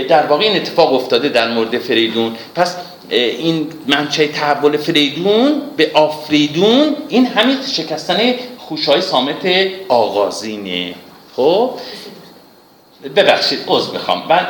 در 0.07 0.25
واقع 0.25 0.43
این 0.43 0.55
اتفاق 0.55 0.93
افتاده 0.93 1.29
در 1.29 1.51
مورد 1.51 1.77
فریدون. 1.77 2.35
پس 2.55 2.75
این 3.09 3.67
منچه 3.87 4.27
تحول 4.27 4.77
فریدون 4.77 5.61
به 5.77 5.91
آفریدون 5.93 6.95
این 7.09 7.25
همین 7.25 7.57
شکستن 7.73 8.33
خوشهای 8.57 9.01
سامت 9.01 9.67
آغازینه. 9.89 10.95
خب؟ 11.35 11.71
ببخشید 13.15 13.59
عذر 13.67 13.91
می‌خوام. 13.91 14.23
من 14.29 14.47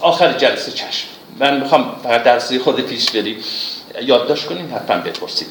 آخر 0.00 0.32
جلسه 0.32 0.72
چشم. 0.72 1.06
من 1.38 1.60
می‌خوام 1.60 1.96
فقط 2.02 2.22
درسی 2.22 2.58
خود 2.58 2.80
پیش 2.80 3.10
بری 3.10 3.36
یادداشت 4.02 4.46
کنیم 4.46 4.74
حتما 4.74 4.96
بپرسید. 4.96 5.48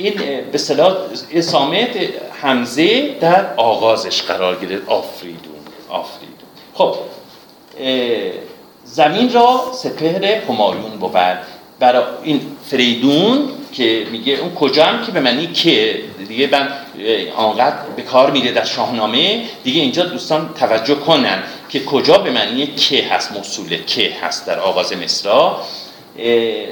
این 0.00 0.14
به 0.52 0.58
صلاح 0.58 0.96
اسامت 1.32 1.88
همزه 2.42 3.14
در 3.20 3.54
آغازش 3.54 4.22
قرار 4.22 4.56
گرفت. 4.56 4.88
آفریدون 4.88 5.60
آفریدون. 5.88 6.48
خب 6.74 6.96
زمین 8.84 9.32
را 9.32 9.60
سپهر 9.72 10.24
همایون 10.24 10.90
بود. 10.90 11.12
برای 11.80 12.02
این 12.22 12.40
فریدون 12.66 13.48
که 13.72 14.06
میگه 14.12 14.32
اون 14.32 14.54
کجا 14.54 14.84
هم 14.84 15.06
که 15.06 15.12
به 15.12 15.20
معنی 15.20 15.46
که؟ 15.46 16.00
دیگه 16.28 16.48
من 16.52 16.68
آنقدر 17.36 17.76
به 17.96 18.02
کار 18.02 18.30
میره 18.30 18.52
در 18.52 18.64
شاهنامه 18.64 19.44
دیگه 19.64 19.80
اینجا 19.80 20.04
دوستان 20.04 20.50
توجه 20.60 20.94
کنن 20.94 21.42
که 21.68 21.84
کجا 21.84 22.18
به 22.18 22.30
معنی 22.30 22.66
که 22.66 23.04
هست 23.04 23.32
موصول 23.32 23.76
که 23.86 24.10
هست 24.22 24.46
در 24.46 24.58
آغاز 24.58 24.92
مصرا 24.92 25.60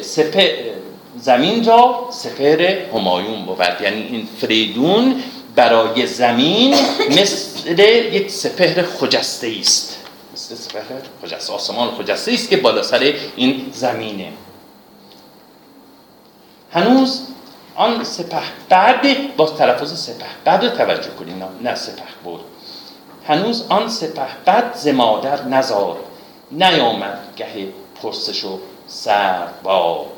سپه 0.00 0.54
زمین 1.20 1.64
را 1.64 2.08
سپهر 2.10 2.60
همایون 2.94 3.46
بود. 3.46 3.58
یعنی 3.80 4.02
این 4.02 4.28
فریدون 4.40 5.22
برای 5.54 6.06
زمین 6.06 6.74
مثل 7.10 7.78
یک 7.78 8.30
سپهر 8.30 8.82
خجسته 8.82 9.52
است. 9.60 9.96
مثل 10.34 10.54
سپهر 10.54 11.02
خجسته 11.22 11.52
آسمان 11.52 11.90
خجسته 11.90 12.32
است 12.32 12.50
که 12.50 12.56
بالا 12.56 12.82
سر 12.82 13.14
این 13.36 13.66
زمینه. 13.72 14.32
هنوز 16.72 17.22
آن 17.74 18.04
سپه 18.04 18.42
بعد 18.68 19.36
با 19.36 19.46
تلفظ 19.46 20.00
سپه 20.00 20.26
بعد 20.44 20.76
توجه 20.76 21.10
کنیم 21.10 21.42
نه 21.62 21.74
سپه 21.74 22.02
بود 22.24 22.40
هنوز 23.26 23.64
آن 23.68 23.88
سپه 23.88 24.26
بعد 24.44 24.74
زمادر 24.74 25.44
نزار 25.44 25.96
نیامد 26.52 27.18
گه 27.36 27.68
پرسش 28.02 28.44
و 28.44 28.58
سر 28.86 29.46
باد. 29.62 30.17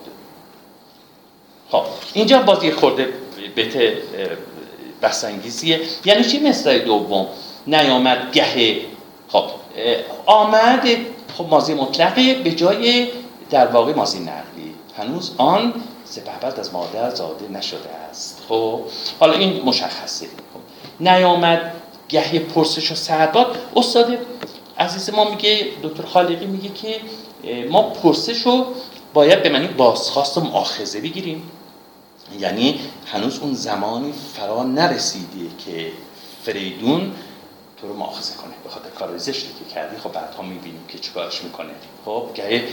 خب 1.71 1.83
اینجا 2.15 2.43
باز 2.43 2.65
یه 2.65 2.75
خورده 2.75 3.09
بهت 3.55 3.77
بسنگیزیه 5.03 5.81
یعنی 6.05 6.25
چی 6.25 6.41
مثل 6.41 6.79
دوم؟ 6.79 7.27
نیامد 7.67 8.33
گه 8.33 8.81
خب 9.29 9.45
آمد 10.27 10.89
خب 11.39 11.47
مازی 11.51 11.75
مطلقه 11.75 12.35
به 12.35 12.53
جای 12.53 13.09
در 13.51 13.67
واقع 13.67 13.95
مازی 13.95 14.19
نقلی 14.19 14.75
هنوز 14.97 15.31
آن 15.37 15.75
سپهبد 16.05 16.61
از 16.61 16.73
مادر 16.73 17.11
زاده 17.11 17.49
نشده 17.49 17.91
است. 18.11 18.43
خب 18.49 18.81
حالا 19.21 19.33
این 19.33 19.63
مشخصه. 19.65 20.27
خب. 20.27 20.61
نیامد 21.01 21.73
گه 22.09 22.39
پرسش 22.39 22.93
و 22.93 22.95
سرباد 22.95 23.59
استاد 23.77 24.19
عزیز 24.79 25.11
ما 25.11 25.31
میگه 25.31 25.67
دکتر 25.83 26.03
خالقی 26.03 26.47
میگه 26.47 26.69
که 26.69 27.01
ما 27.71 27.83
پرسش 27.83 28.39
رو 28.43 28.67
باید 29.15 29.43
به 29.43 29.49
معنی 29.49 29.67
بازخواست 29.67 30.39
و 30.39 30.41
مؤاخذه 30.41 31.01
بگیریم. 31.01 31.51
یعنی 32.39 32.81
هنوز 33.07 33.39
اون 33.39 33.55
زمانی 33.55 34.13
فرا 34.37 34.63
نرسیده 34.63 35.57
که 35.67 35.93
فریدون 36.45 37.13
تو 37.81 37.89
رو 37.89 37.97
مؤاخذه 37.97 38.35
کنه 38.37 38.53
به 38.65 38.71
خاطر 38.71 38.91
کار 38.91 39.19
زشتی 39.19 39.49
که 39.59 39.75
کردی. 39.75 39.97
خب 39.97 40.13
بعدها 40.13 40.43
می‌بینیم 40.43 40.85
که 40.89 40.99
چیکارش 40.99 41.45
می‌کنه. 41.45 41.71
خب 42.05 42.27
گه 42.35 42.65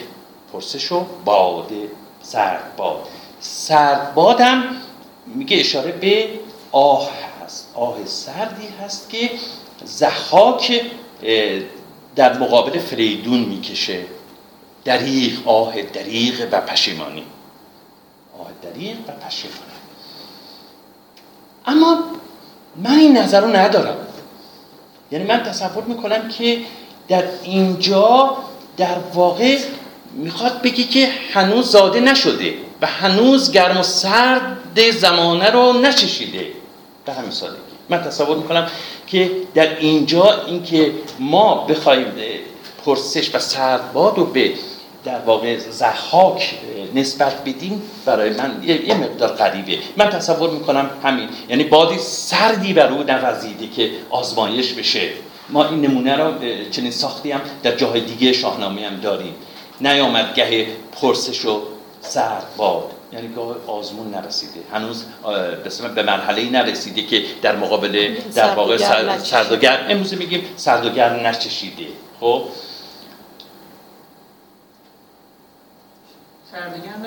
پرسش 0.53 0.91
و 0.91 1.05
باده 1.25 1.89
سرد 2.21 2.75
باد. 2.77 3.07
سرد 3.39 4.13
بادم 4.13 4.63
میگه 5.25 5.59
اشاره 5.59 5.91
به 5.91 6.29
آه 6.71 7.09
هست. 7.43 7.71
آه 7.73 8.05
سردی 8.05 8.67
هست 8.83 9.09
که 9.09 9.29
زحاک 9.85 10.81
در 12.15 12.37
مقابل 12.37 12.79
فریدون 12.79 13.39
می‌کشه. 13.39 14.05
دریغ 14.85 15.47
آه 15.47 15.81
دریغ 15.81 16.47
و 16.51 16.61
پشیمانی. 16.61 17.23
دریغ 18.61 18.95
و 19.07 19.11
پشیمانی 19.25 19.61
اما 21.65 21.97
من 22.75 22.99
این 22.99 23.17
نظر 23.17 23.41
رو 23.41 23.55
ندارم. 23.55 23.97
یعنی 25.11 25.25
من 25.25 25.43
تصور 25.43 25.83
می‌کنم 25.83 26.27
که 26.29 26.59
در 27.07 27.23
اینجا 27.43 28.37
در 28.77 28.97
واقع 29.13 29.57
می‌خواد 30.13 30.61
بگی 30.61 30.83
که 30.83 31.09
هنوز 31.33 31.71
زاده 31.71 31.99
نشده 31.99 32.53
و 32.81 32.87
هنوز 32.87 33.51
گرم 33.51 33.77
و 33.77 33.83
سرد 33.83 34.91
زمانه 34.91 35.49
رو 35.49 35.73
نچشیده. 35.73 36.47
به 37.05 37.13
همین 37.13 37.31
سادگی. 37.31 37.57
من 37.89 38.03
تصور 38.03 38.37
می‌کنم 38.37 38.67
که 39.07 39.31
در 39.53 39.77
اینجا 39.77 40.43
اینکه 40.45 40.91
ما 41.19 41.55
بخوایم 41.55 42.13
پرسش 42.85 43.35
و 43.35 43.39
سردباد 43.39 44.17
رو 44.17 44.25
به 44.25 44.53
در 45.07 45.19
واقع 45.19 45.57
زحاک 45.57 46.53
نسبت 46.95 47.43
بدیم 47.45 47.81
برای 48.05 48.29
من 48.29 48.63
یه 48.63 48.95
مقدار 48.95 49.29
غریبه. 49.29 49.77
من 49.97 50.09
تصور 50.09 50.49
می‌کنم 50.49 50.89
همین. 51.03 51.29
یعنی 51.49 51.63
بادی 51.63 51.97
سردی 51.97 52.73
بر 52.73 52.87
او 52.87 53.03
نوزیده 53.03 53.67
که 53.67 53.89
آزمایش 54.09 54.73
بشه. 54.73 55.09
ما 55.49 55.69
این 55.69 55.81
نمونه 55.81 56.15
رو 56.15 56.33
چنین 56.71 56.91
ساختی 56.91 57.31
هم 57.31 57.41
در 57.63 57.75
جاهای 57.75 58.01
دیگه 58.01 58.33
شاهنامه 58.33 58.81
هم 58.81 58.99
داریم. 58.99 59.35
نیامد 59.81 60.35
گه 60.35 60.67
پرسش 61.01 61.45
و 61.45 61.61
سرد 62.01 62.45
باد. 62.57 62.91
یعنی 63.13 63.27
که 63.27 63.71
آزمون 63.71 64.11
نرسیده. 64.11 64.59
هنوز 64.73 65.05
به 65.95 66.03
مرحله 66.03 66.49
نرسیده 66.49 67.01
که 67.01 67.23
در 67.41 67.55
مقابل 67.55 68.15
در 68.35 68.55
واقع 68.55 68.77
سرد 69.17 69.51
و 69.51 69.55
گرم 69.55 69.85
امروز 69.89 70.13
میگیم 70.13 70.43
سرد 70.55 70.85
و 70.85 70.89
گرم 70.89 71.27
نچشیده. 71.27 71.85
خب؟ 72.19 72.43
سردگی 76.57 76.87
هم 76.87 77.05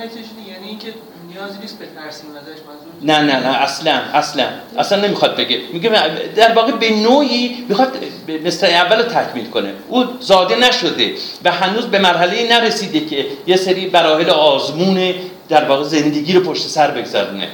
یعنی 0.49 0.69
اینکه 0.69 0.95
نیازی 1.29 1.59
نیست 1.59 1.79
به 1.79 1.87
ترسیم 1.87 2.31
ازش 2.37 2.61
منظور 2.67 2.93
نه 3.03 3.33
نه 3.33 3.49
نه 3.49 3.63
اصلا 3.63 3.93
اصلا 3.93 4.47
اصلا 4.79 5.07
نمی‌خواد 5.07 5.37
بگه. 5.37 5.61
میگه 5.73 5.91
در 6.37 6.53
واقع 6.53 6.73
به 6.73 6.91
نوعی 6.91 7.65
می‌خواد 7.69 8.05
مثل 8.45 8.67
اول 8.67 9.03
تکمیل 9.03 9.47
کنه. 9.47 9.73
او 9.89 10.05
زاده 10.21 10.57
نشده 10.57 11.15
و 11.45 11.51
هنوز 11.51 11.87
به 11.87 11.99
مرحله 11.99 12.49
نرسیده 12.49 13.01
که 13.01 13.27
یه 13.47 13.57
سری 13.57 13.87
براحل 13.87 14.31
آزمون 14.31 15.15
در 15.49 15.65
واقع 15.65 15.83
زندگی 15.83 16.33
رو 16.33 16.41
پشت 16.41 16.63
سر 16.63 16.91
بگذارونه. 16.91 17.49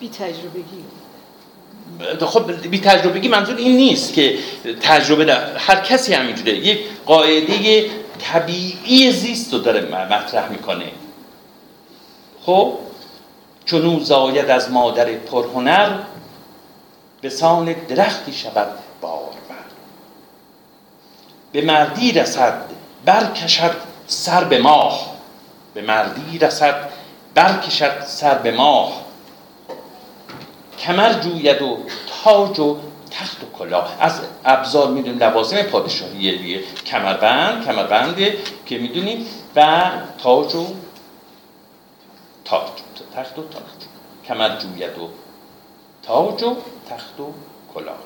بی 0.00 0.08
تجربگی. 0.08 0.84
خب 2.26 2.68
بی 2.70 2.80
تجربگی 2.80 3.28
منظور 3.28 3.56
این 3.56 3.76
نیست 3.76 4.12
که 4.14 4.38
تجربه 4.82 5.24
در 5.24 5.56
هر 5.56 5.76
کسی 5.76 6.14
همینجوره. 6.14 6.52
یک 6.52 6.78
قاعده 7.06 7.86
طبیعی 8.32 9.12
زیست 9.12 9.52
رو 9.52 9.58
داره 9.58 9.80
مطرح 10.10 10.50
می‌کنه. 10.50 10.84
خب 12.46 12.72
چون 13.64 14.00
زاید 14.00 14.50
از 14.50 14.70
مادر 14.70 15.04
پرهنر 15.04 15.98
به 17.20 17.30
سان 17.30 17.72
درختی 17.72 18.32
شود 18.32 18.68
بار 19.00 19.34
بر. 19.48 19.56
به 21.52 21.62
مردی 21.62 22.12
رسد 22.12 22.60
برکشد 23.04 23.76
سر 24.06 24.44
به 24.44 24.58
ماه. 24.58 25.14
به 25.74 25.82
مردی 25.82 26.38
رسد 26.38 26.74
برکشد 27.34 28.04
سر 28.06 28.34
به 28.34 28.52
ماه. 28.52 29.04
کمر 30.78 31.12
جوید 31.12 31.62
و 31.62 31.78
تاج 32.24 32.60
و 32.60 32.76
تخت 33.10 33.42
و 33.44 33.46
کلاه. 33.58 33.96
از 34.00 34.20
ابزار 34.44 34.88
می‌دونیم 34.88 35.18
لوازم 35.18 35.62
پادشاهی 35.62 36.38
دیگه. 36.38 36.60
کمربند 36.86 37.64
کمربنده 37.64 38.36
که 38.66 38.78
می‌دونیم 38.78 39.26
و 39.56 39.90
تاج 40.22 40.54
و 40.54 40.66
تاج 42.44 42.68
تخت 43.16 43.38
و 43.38 43.42
تاج 43.42 43.62
کمر 44.28 44.48
جوید 44.48 44.98
و 44.98 45.08
تاج 46.02 46.42
و 46.42 46.56
تخت 46.90 47.20
و 47.20 47.32
کلاه. 47.74 47.96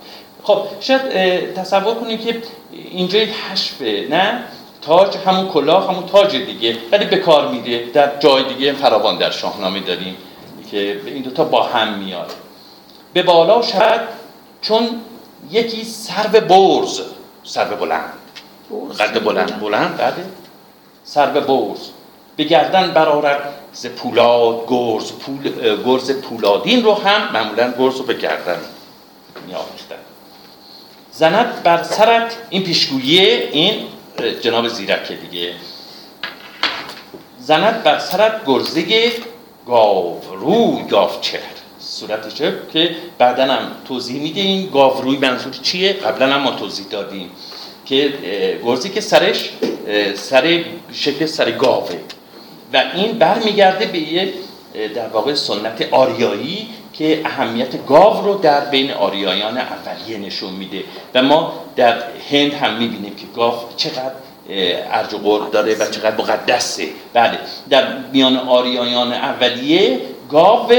خب 0.42 0.66
شاید 0.80 1.54
تصور 1.54 1.94
کنید 1.94 2.26
که 2.26 2.42
اینجا 2.72 3.18
یک 3.18 3.34
حشفه 3.34 4.06
نه؟ 4.10 4.44
تاج 4.82 5.16
همون 5.16 5.48
کلاه 5.48 5.90
همون 5.90 6.06
تاج 6.06 6.36
دیگه. 6.36 6.76
ولی 6.92 7.04
به 7.04 7.16
کار 7.16 7.48
میده 7.48 7.90
در 7.92 8.18
جای 8.18 8.44
دیگه 8.54 8.72
فراوان 8.72 9.18
در 9.18 9.30
شاهنامه 9.30 9.80
داریم 9.80 10.16
که 10.70 11.00
این 11.06 11.22
دوتا 11.22 11.44
با 11.44 11.62
هم 11.62 11.98
میاد 11.98 12.32
به 13.12 13.22
بالا 13.22 13.62
شد 13.62 14.00
چون 14.60 15.00
یکی 15.50 15.84
سرو 15.84 16.40
برز. 16.40 17.00
سرو 17.44 17.76
بلند. 17.76 18.12
قد 18.98 19.24
بلند؟ 19.24 19.60
بلند؟ 19.60 19.96
بله. 19.96 20.24
سرو 21.04 21.40
برز. 21.40 21.90
به 22.38 22.44
گردن 22.44 22.90
برارد 22.90 23.54
ز 23.72 23.86
پولاد 23.86 24.64
گرز 24.68 25.12
پول 25.12 25.52
گرز 25.84 26.10
پولادین 26.10 26.84
رو 26.84 26.94
هم 26.94 27.32
معمولا 27.32 27.74
گرز 27.78 27.96
رو 27.96 28.04
به 28.04 28.14
گردن 28.14 28.58
زند 31.12 31.62
بر 31.62 31.82
سرت 31.82 32.36
این 32.50 32.62
پیشگویی 32.62 33.20
این 33.20 33.86
جناب 34.40 34.68
زیرک 34.68 35.12
دیگه. 35.12 35.54
زند 37.40 37.82
بر 37.82 37.98
سرت 37.98 38.46
گرزه 38.46 39.12
گاو 39.66 40.20
روی 40.32 40.82
گاو 40.90 41.10
چهر 41.20 41.42
که 42.72 42.96
بعدا 43.18 43.44
هم 43.44 43.70
توضیح 43.88 44.22
میده 44.22 44.40
این 44.40 44.70
گاو 44.70 45.02
روی 45.02 45.16
منظور 45.16 45.52
چیه؟ 45.52 45.92
قبلا 45.92 46.34
هم 46.34 46.40
ما 46.40 46.50
توضیح 46.50 46.86
دادیم 46.90 47.30
که 47.86 48.12
گرزی 48.64 48.90
که 48.90 49.00
سرش 49.00 49.50
سر 50.14 50.64
شکل 50.92 51.26
سر 51.26 51.50
گاوه. 51.50 51.98
و 52.72 52.84
این 52.94 53.18
برمیگرده 53.18 53.86
به 53.86 53.98
یه 53.98 54.32
در 54.94 55.08
واقع 55.08 55.34
سنت 55.34 55.88
آریایی 55.90 56.68
که 56.92 57.20
اهمیت 57.24 57.86
گاو 57.86 58.24
رو 58.24 58.34
در 58.34 58.60
بین 58.60 58.90
آریایان 58.90 59.58
اولیه 59.58 60.18
نشون 60.18 60.52
میده. 60.52 60.84
و 61.14 61.22
ما 61.22 61.52
در 61.76 62.02
هند 62.30 62.54
هم 62.54 62.74
می‌بینیم 62.74 63.14
که 63.14 63.24
گاو 63.36 63.54
چقدر 63.76 64.12
ارج 64.92 65.14
و 65.14 65.38
داره 65.52 65.74
و 65.74 65.86
چقدر 65.90 66.16
مقدسه. 66.16 66.88
بله 67.12 67.38
در 67.70 67.86
میان 68.12 68.36
آریایان 68.36 69.12
اولیه 69.12 70.00
گاو 70.30 70.72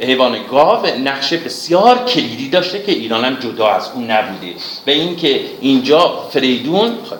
حیوان 0.00 0.36
گاو 0.50 0.86
نقش 0.86 1.32
بسیار 1.32 2.04
کلیدی 2.04 2.48
داشته 2.48 2.82
که 2.82 2.92
ایران 2.92 3.24
هم 3.24 3.34
جدا 3.34 3.68
از 3.68 3.90
اون 3.94 4.10
نبوده. 4.10 4.54
و 4.86 4.90
اینکه 4.90 5.40
اینجا 5.60 6.28
فریدون 6.30 6.88
خب، 7.10 7.16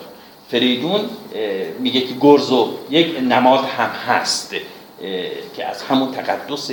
فریدون 0.51 1.09
میگه 1.79 2.01
که 2.01 2.13
گرزو 2.21 2.73
یک 2.89 3.17
نماد 3.19 3.65
هم 3.65 3.89
هست 3.89 4.55
که 5.55 5.65
از 5.65 5.83
همون 5.83 6.11
تقدس 6.11 6.71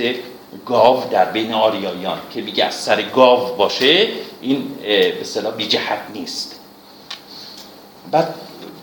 گاو 0.65 1.03
در 1.11 1.25
بین 1.25 1.53
آریایان 1.53 2.17
که 2.33 2.41
میگه 2.41 2.65
از 2.65 2.73
سر 2.75 3.01
گاو 3.01 3.55
باشه 3.55 4.07
این 4.41 4.75
به 4.81 5.21
اصطلاح 5.21 5.55
بی 5.55 5.67
جهت 5.67 5.99
نیست. 6.13 6.59
بعد 8.11 8.35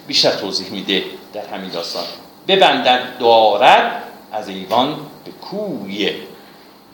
بیشتر 0.06 0.30
توضیح 0.30 0.70
میده 0.70 1.04
در 1.32 1.46
همین 1.46 1.70
داستان. 1.70 2.04
ببندن 2.48 3.16
دارد 3.20 4.02
از 4.32 4.48
ایوان 4.48 4.96
به 5.24 5.30
کویه 5.30 6.14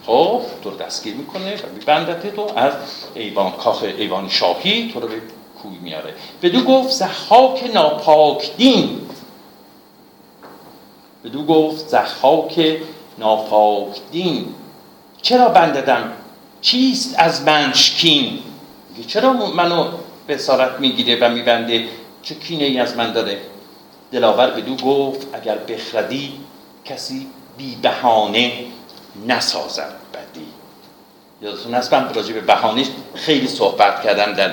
خب 0.06 0.42
تو 0.62 0.70
رو 0.70 0.76
دستگیر 0.76 1.14
می‌کنه 1.14 1.54
و 1.54 1.58
میبندت 1.74 2.34
تو 2.36 2.50
از 2.56 2.72
ایوان 3.14 3.52
کاخ 3.52 3.82
ایوان 3.82 4.28
شاهی 4.28 4.90
تو 4.92 5.00
رو 5.00 5.08
به 5.08 5.14
کوی 5.62 5.78
میاره. 5.78 6.14
بدو 6.42 6.62
گفت 6.62 6.90
زحاک 6.90 7.70
ناپاک 7.74 8.56
دین. 8.56 9.00
بدو 11.24 11.44
گفت 11.44 11.88
زحاک 11.88 12.80
ناپاک 13.18 14.00
دین. 14.10 14.54
چرا 15.22 15.48
بنددم؟ 15.48 16.12
چیست 16.60 17.14
از 17.18 17.42
منشکین 17.42 18.38
چرا 19.08 19.32
منو 19.32 19.88
به 20.26 20.38
سارت 20.38 20.80
می‌گیره 20.80 21.18
و 21.20 21.28
میبنده؟ 21.32 21.88
چه 22.22 22.34
کینه 22.34 22.64
ای 22.64 22.78
از 22.78 22.96
من 22.96 23.12
داره؟ 23.12 23.38
دلاور 24.12 24.50
بدو 24.50 24.76
گفت 24.76 25.26
اگر 25.32 25.58
بخردی 25.58 26.32
کسی 26.84 27.26
بی 27.56 27.76
بهانه 27.82 28.52
نسازد 29.26 29.94
بدی. 30.14 30.46
یادتون 31.42 31.74
هست 31.74 31.92
من 31.92 32.14
راجع 32.14 32.32
به 32.32 32.40
بهانه 32.40 32.84
خیلی 33.14 33.48
صحبت 33.48 34.02
کردم 34.02 34.32
در 34.32 34.50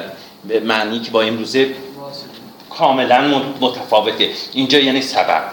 معنی 0.64 1.00
که 1.00 1.12
با 1.12 1.22
امروزه 1.22 1.76
کاملا 2.70 3.42
متفاوته. 3.62 4.30
اینجا 4.54 4.80
یعنی 4.80 5.02
سبب. 5.02 5.44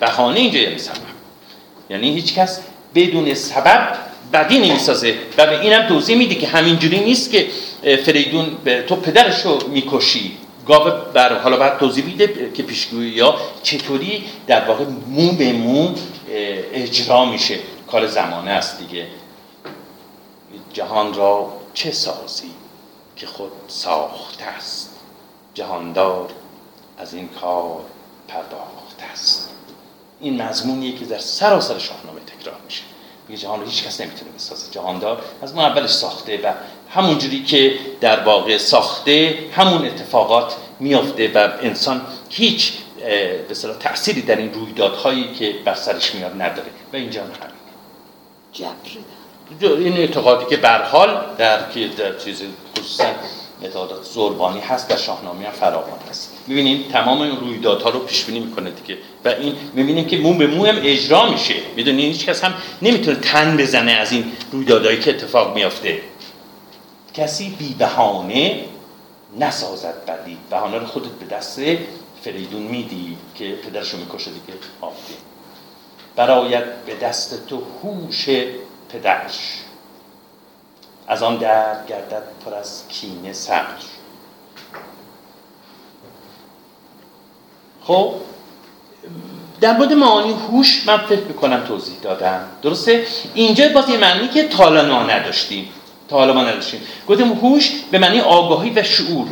بهانه 0.00 0.40
اینجا 0.40 0.58
یعنی 0.58 0.78
سبب. 0.78 0.96
یعنی 1.90 2.14
هیچ 2.14 2.34
کس 2.34 2.60
بدون 2.94 3.34
سبب 3.34 3.96
بدی 4.32 4.58
نمی‌سازه. 4.58 5.14
و 5.38 5.46
به 5.46 5.60
اینم 5.60 5.88
توضیح 5.88 6.16
میده 6.16 6.34
که 6.34 6.46
همینجوری 6.46 7.00
نیست 7.00 7.30
که 7.30 7.46
فریدون 7.96 8.56
تو 8.86 8.96
پدرش 8.96 9.40
رو 9.40 9.68
می‌کشی. 9.68 10.38
گاو 10.66 11.12
بر 11.14 11.38
حالا 11.38 11.56
بعد 11.56 11.78
توضیح 11.78 12.04
میده 12.04 12.50
که 12.54 12.62
پیشگویی 12.62 13.10
یا 13.10 13.34
چطوری 13.62 14.24
در 14.46 14.64
واقع 14.68 14.84
مو 15.08 15.32
به 15.32 15.52
مو 15.52 15.94
اجرا 16.72 17.24
میشه. 17.24 17.58
کار 17.90 18.06
زمانه 18.06 18.50
است 18.50 18.78
دیگه. 18.78 19.06
جهان 20.72 21.14
را 21.14 21.52
چه 21.74 21.92
سازی؟ 21.92 22.50
که 23.16 23.26
خود 23.26 23.52
ساخته 23.68 24.44
است. 24.44 24.90
جهاندار 25.54 26.30
از 26.98 27.14
این 27.14 27.28
کار 27.28 27.80
پرداخته 28.28 29.04
است. 29.12 29.50
این 30.20 30.42
مضمونیه 30.42 30.98
که 30.98 31.04
در 31.04 31.18
سراسر 31.18 31.78
شاهنامه 31.78 32.20
تکرار 32.20 32.56
میشه. 32.64 32.82
میگه 33.28 33.40
جهان 33.40 33.60
رو 33.60 33.66
هیچ 33.66 33.84
کس 33.84 34.00
نمی‌تونه 34.00 34.30
بسازه. 34.30 34.70
جهاندار 34.70 35.24
از 35.42 35.54
ما 35.54 35.62
اولش 35.62 35.90
ساخته 35.90 36.40
و 36.42 36.52
همونجوری 36.90 37.44
که 37.44 37.78
در 38.00 38.24
واقع 38.24 38.58
ساخته 38.58 39.38
همون 39.52 39.86
اتفاقات 39.86 40.56
میافته 40.80 41.32
و 41.34 41.52
انسان 41.60 42.06
هیچ 42.30 42.72
به 43.48 43.54
تأثیری 43.80 44.22
در 44.22 44.36
این 44.36 44.54
رویدادهایی 44.54 45.34
که 45.34 45.54
بر 45.64 45.74
سرش 45.74 46.14
میاد 46.14 46.42
نداره. 46.42 46.70
و 46.92 46.96
اینجا 46.96 47.22
هم 47.22 47.30
همین. 47.30 47.54
این 49.60 49.96
اعتقادی 49.96 50.44
که 50.50 50.56
بر 50.56 50.82
حال 50.82 51.20
در 51.38 51.58
در 51.96 52.18
چیز 52.18 52.42
خصوصا 52.78 53.04
اعتقادات 53.62 54.04
زربانی 54.04 54.60
هست 54.60 54.88
در 54.88 54.96
شاهنامه 54.96 55.44
هم 55.44 55.52
فراوان 55.52 55.98
هست. 56.10 56.32
می‌بینیم 56.46 56.84
تمام 56.92 57.20
این 57.20 57.36
رویدادها 57.40 57.90
رو 57.90 57.98
پیش 57.98 58.24
بینی 58.24 58.40
می‌کنه 58.40 58.70
دیگه. 58.70 58.98
و 59.24 59.28
این 59.28 59.56
می‌بینیم 59.74 60.06
که 60.06 60.18
مو 60.18 60.34
به 60.34 60.46
مو 60.46 60.66
هم 60.66 60.76
اجرا 60.82 61.30
میشه. 61.30 61.54
می‌دونی 61.76 62.02
هیچ 62.02 62.26
کس 62.26 62.44
هم 62.44 62.54
نمی‌تونه 62.82 63.16
تن 63.16 63.56
بزنه 63.56 63.92
از 63.92 64.12
این 64.12 64.32
رویدادهایی 64.52 65.00
که 65.00 65.10
اتفاق 65.10 65.54
میافته. 65.54 66.00
کسی 67.14 67.56
بی 67.58 67.74
بهانه 67.78 68.64
نسازد 69.38 69.94
بدی. 70.08 70.38
بهانه 70.50 70.78
رو 70.78 70.86
خودت 70.86 71.10
به 71.20 71.36
دست 71.36 71.60
فریدون 72.22 72.62
میدی 72.62 73.16
که 73.34 73.44
پدرشو 73.44 73.96
می‌کشه 73.96 74.30
دیگه. 74.30 74.58
آفرین. 74.80 75.16
براید 76.16 76.84
به 76.86 76.94
دست 76.94 77.46
تو 77.46 77.62
هوش 77.82 78.28
پدرش. 78.94 79.58
از 81.08 81.22
آن 81.22 81.36
درد 81.36 81.86
گردد 81.88 82.22
پر 82.44 82.54
از 82.54 82.88
کینه 82.88 83.32
سرش 83.32 83.82
خب 87.84 88.14
در 89.60 89.76
مورد 89.76 89.92
معانی 89.92 90.32
هوش 90.32 90.86
من 90.86 90.96
فکر 90.96 91.20
می‌کنم 91.20 91.64
توضیح 91.64 91.96
دادم. 92.02 92.48
درسته؟ 92.62 93.06
اینجا 93.34 93.68
باز 93.68 93.88
یه 93.88 93.96
معنی 93.96 94.28
که 94.28 94.48
تا 94.48 94.56
حالا 94.56 94.84
ما 94.84 95.02
نداشتیم. 95.02 95.68
تا 96.08 96.16
حالا 96.16 96.32
ما 96.32 96.42
نداشتیم. 96.42 96.80
گفتم 97.08 97.32
هوش 97.32 97.72
به 97.90 97.98
معنی 97.98 98.20
آگاهی 98.20 98.70
و 98.70 98.82
شعور. 98.82 99.26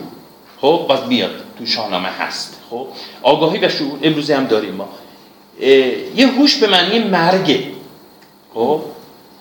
خب 0.61 0.87
باز 0.89 1.07
میاد 1.07 1.31
تو 1.59 1.67
شاهنامه 1.67 2.09
هست. 2.09 2.61
خب 2.71 2.87
آگاهی 3.23 3.59
و 3.59 3.69
شعور 3.69 3.99
امروزی 4.03 4.33
هم 4.33 4.47
داریم 4.47 4.75
ما. 4.75 4.89
یه 6.17 6.27
هوش 6.27 6.57
به 6.57 6.67
معنی 6.67 6.99
مرگه 6.99 7.73
خب 8.55 8.81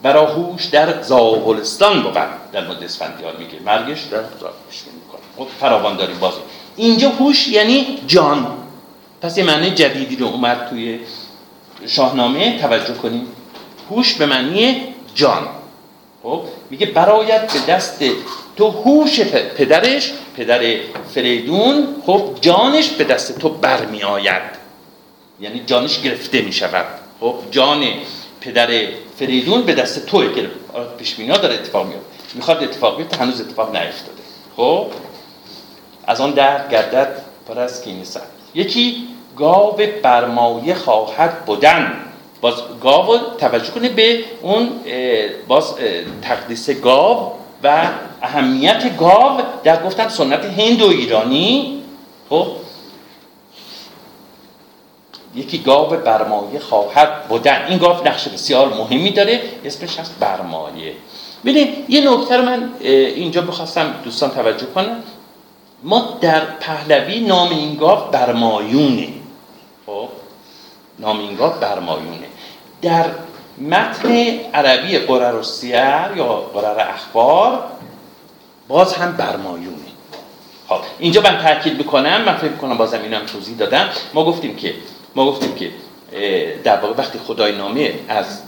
برا 0.03 0.25
هوش 0.25 0.65
در 0.65 1.01
زاولستان 1.01 2.03
بود. 2.03 2.13
در 2.51 2.67
مورد 2.67 2.83
اسفندیار 2.83 3.37
میگه. 3.37 3.59
مرگش 3.65 4.01
در 4.01 4.23
زاولستان 4.39 4.93
می‌کنه 4.93 5.21
خب 5.37 5.47
فراوان 5.59 5.97
داریم 5.97 6.19
بازی. 6.19 6.37
اینجا 6.75 7.09
هوش 7.09 7.47
یعنی 7.47 7.99
جان. 8.07 8.47
پس 9.21 9.37
یه 9.37 9.43
معنی 9.43 9.71
جدیدی 9.71 10.15
رو 10.15 10.27
اومد 10.27 10.67
توی 10.69 10.99
شاهنامه. 11.87 12.59
توجه 12.59 12.93
کنیم. 12.93 13.27
هوش 13.89 14.13
به 14.13 14.25
معنی 14.25 14.81
جان. 15.15 15.47
خب 16.23 16.43
میگه 16.69 16.85
برایت 16.85 17.53
به 17.53 17.73
دست 17.73 18.03
تو 18.57 18.69
هوش 18.69 19.19
پدرش 19.57 20.11
پدر 20.37 20.77
فریدون 21.13 21.87
خب 22.05 22.35
جانش 22.41 22.89
به 22.89 23.03
دست 23.03 23.39
تو 23.39 23.49
برمی 23.49 24.03
آید 24.03 24.41
یعنی 25.39 25.63
جانش 25.65 26.01
گرفته 26.01 26.41
می 26.41 26.53
شود 26.53 26.85
خب 27.19 27.35
جان 27.51 27.83
پدر 28.41 28.67
فریدون 29.21 29.61
به 29.61 29.73
دست 29.73 30.05
تو 30.05 30.33
که 30.33 30.49
پیش 30.97 31.19
داره 31.37 31.53
اتفاق 31.53 31.87
میاد 31.87 32.01
می‌خواد 32.33 32.63
اتفاق 32.63 32.97
بیفته 32.97 33.17
هنوز 33.17 33.41
اتفاق 33.41 33.75
نیفتاده 33.75 34.21
خب؟ 34.57 34.87
از 36.07 36.21
آن 36.21 36.31
در 36.31 36.67
گردد 36.67 37.21
پر 37.47 37.59
از 37.59 37.83
کینه 37.83 38.03
یکی 38.55 39.07
گاو 39.37 39.79
برمایه 40.03 40.73
خواهد 40.73 41.45
بودن 41.45 41.93
باز 42.41 42.53
گاو 42.83 43.17
توجه 43.37 43.71
کنه 43.71 43.89
به 43.89 44.19
اون 44.41 44.69
باز 45.47 45.73
تقدیس 46.21 46.69
گاو 46.69 47.31
و 47.63 47.87
اهمیت 48.21 48.97
گاو 48.97 49.41
در 49.63 49.83
گفتم 49.83 50.09
سنت 50.09 50.45
هند 50.45 50.81
و 50.81 50.89
ایرانی. 50.89 51.83
خب؟ 52.29 52.47
یکی 55.35 55.57
گاو 55.57 55.89
برمایه 55.89 56.59
خواهد 56.59 57.27
بودن 57.27 57.65
این 57.67 57.77
گاو 57.77 58.07
نقش 58.07 58.27
بسیار 58.27 58.73
مهمی 58.73 59.11
داره 59.11 59.41
اسمش 59.65 59.99
هست 59.99 60.15
برمایه. 60.19 60.93
ببینید 61.45 61.89
یه 61.89 62.11
نکته 62.11 62.37
رو 62.37 62.45
من 62.45 62.69
اینجا 62.81 63.41
بخواستم 63.41 63.95
دوستان 64.03 64.29
توجه 64.29 64.65
کنم 64.65 65.03
ما 65.83 66.17
در 66.21 66.39
پهلوی 66.39 67.19
نام 67.19 67.49
این 67.49 67.75
گاو 67.75 68.11
برمایونه. 68.11 69.07
خب 69.85 70.09
نام 70.99 71.19
این 71.19 71.35
گاو 71.35 71.53
برمایونه. 71.53 72.27
در 72.81 73.05
متن 73.57 74.09
عربی 74.53 74.97
قرر 74.97 75.35
و 75.35 75.43
یا 76.17 76.33
قرر 76.53 76.79
اخبار 76.89 77.63
باز 78.67 78.93
هم 78.93 79.11
برمایونه. 79.11 79.77
خب 80.69 80.79
اینجا 80.99 81.21
من 81.21 81.37
تاکید 81.37 81.77
بکنم 81.77 82.21
من 82.21 82.37
فکر 82.37 82.51
کنم 82.51 82.77
بازم 82.77 83.01
اینم 83.01 83.25
توضیح 83.25 83.57
دادم. 83.57 83.89
ما 84.13 84.25
گفتیم 84.25 84.55
که 84.55 84.73
ما 85.15 85.25
گفتیم 85.25 85.55
که 85.55 85.71
در 86.63 86.79
واقع 86.79 86.93
وقتی 86.97 87.19
خدای 87.19 87.55
نامه 87.55 87.93
از 88.07 88.41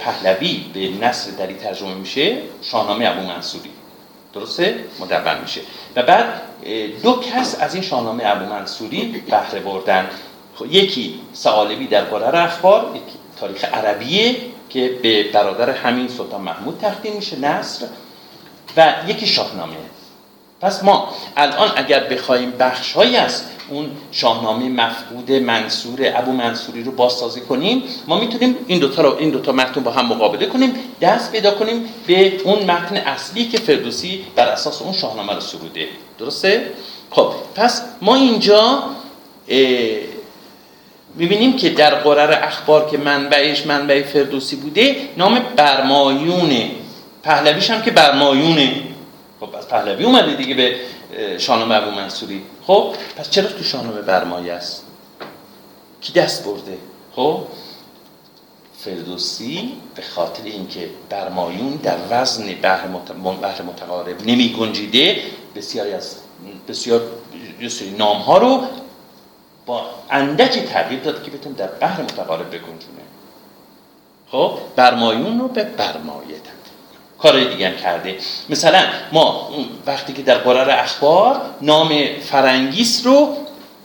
پهلوی 0.00 0.64
به 0.74 1.06
نصر 1.06 1.30
دری 1.30 1.54
ترجمه 1.54 1.94
میشه 1.94 2.38
شاهنامه 2.62 3.08
ابو 3.08 3.20
منصوری. 3.20 3.70
درسته؟ 4.34 4.84
مدون 5.00 5.40
میشه. 5.42 5.60
و 5.96 6.02
بعد 6.02 6.42
دو 7.02 7.20
کس 7.20 7.56
از 7.60 7.74
این 7.74 7.82
شاهنامه 7.82 8.22
ابو 8.26 8.44
منصوری 8.44 9.24
بهره 9.30 9.60
بردن. 9.60 10.10
خب، 10.54 10.66
یکی 10.66 11.20
سعالبی 11.32 11.86
در 11.86 12.04
قرار 12.04 12.36
اخبار 12.36 12.90
یکی 12.94 13.18
تاریخ 13.40 13.64
عربیه 13.64 14.36
که 14.68 14.98
به 15.02 15.22
برادر 15.22 15.70
همین 15.70 16.08
سلطان 16.08 16.40
محمود 16.40 16.78
تقدیم 16.80 17.16
میشه 17.16 17.38
نصر. 17.38 17.86
و 18.76 18.94
یکی 19.08 19.26
شاهنامه. 19.26 19.76
پس 20.60 20.84
ما 20.84 21.08
الان 21.36 21.70
اگر 21.76 22.04
بخوایم 22.04 22.50
بخش 22.50 22.96
از 22.96 23.42
اون 23.68 23.90
شاهنامه 24.12 24.68
مفقود 24.68 25.32
منصور 25.32 26.12
ابو 26.14 26.32
منصوری 26.32 26.82
رو 26.82 26.92
بازسازی 26.92 27.40
کنیم 27.40 27.82
ما 28.06 28.20
می‌تونیم 28.20 28.56
این 28.66 28.78
دوتا 28.78 29.02
رو 29.02 29.16
این 29.18 29.30
دوتا 29.30 29.52
متن 29.52 29.82
با 29.82 29.90
هم 29.90 30.06
مقابله 30.06 30.46
کنیم 30.46 30.74
دست 31.00 31.32
پیدا 31.32 31.50
کنیم 31.50 31.84
به 32.06 32.40
اون 32.44 32.62
متن 32.62 32.96
اصلی 32.96 33.44
که 33.44 33.58
فردوسی 33.58 34.24
بر 34.36 34.48
اساس 34.48 34.82
اون 34.82 34.92
شاهنامه 34.92 35.34
رو 35.34 35.40
سروده. 35.40 35.88
درسته؟ 36.18 36.72
خب 37.10 37.32
پس 37.54 37.82
ما 38.02 38.14
اینجا 38.14 38.82
می‌بینیم 41.14 41.56
که 41.56 41.70
در 41.70 41.94
قرار 41.94 42.32
اخبار 42.32 42.90
که 42.90 42.98
منبعش 42.98 43.66
منبع 43.66 44.02
فردوسی 44.02 44.56
بوده 44.56 44.96
نام 45.16 45.40
برمایونه 45.56 46.70
پهلویش 47.22 47.70
هم 47.70 47.82
که 47.82 47.90
برمایونه 47.90 48.89
خب 49.40 49.54
از 49.54 49.68
پهلوی 49.68 50.04
اومده 50.04 50.34
دیگه 50.34 50.54
به 50.54 50.76
شاهنامه 51.38 51.74
ابو 51.74 51.90
منصوری. 51.90 52.42
خب 52.66 52.94
پس 53.16 53.30
چرا 53.30 53.48
تو 53.48 53.64
شاهنامه 53.64 54.02
برمایه 54.02 54.52
است؟ 54.52 54.86
کی 56.00 56.12
دست 56.12 56.44
برده؟ 56.44 56.78
خب 57.16 57.46
فردوسی 58.78 59.72
به 59.94 60.02
خاطر 60.02 60.44
اینکه 60.44 60.90
برمایون 61.08 61.70
در 61.70 61.96
وزن 62.10 62.54
بحر, 62.54 62.88
متقارب 63.62 64.26
نمی 64.26 64.52
گنجیده 64.52 65.22
بسیاری 65.56 65.92
از 65.92 66.16
بسیار 66.68 67.02
نام 67.98 68.16
ها 68.16 68.38
رو 68.38 68.62
با 69.66 69.86
اندکی 70.10 70.60
تغییر 70.60 71.00
داد 71.00 71.22
که 71.22 71.30
بتون 71.30 71.52
در 71.52 71.66
بحر 71.66 72.02
متقارب 72.02 72.48
بگنجونه. 72.48 73.02
خب 74.30 74.58
برمایون 74.76 75.40
رو 75.40 75.48
به 75.48 75.64
برمایه 75.64 76.28
داد 76.28 76.59
کار 77.22 77.44
دیگه 77.44 77.68
هم 77.68 77.76
کرده 77.76 78.18
مثلا 78.48 78.82
ما 79.12 79.50
وقتی 79.86 80.12
که 80.12 80.22
در 80.22 80.38
غرر 80.38 80.70
اخبار 80.70 81.40
نام 81.62 81.92
فرنگیس 82.30 83.06
رو 83.06 83.36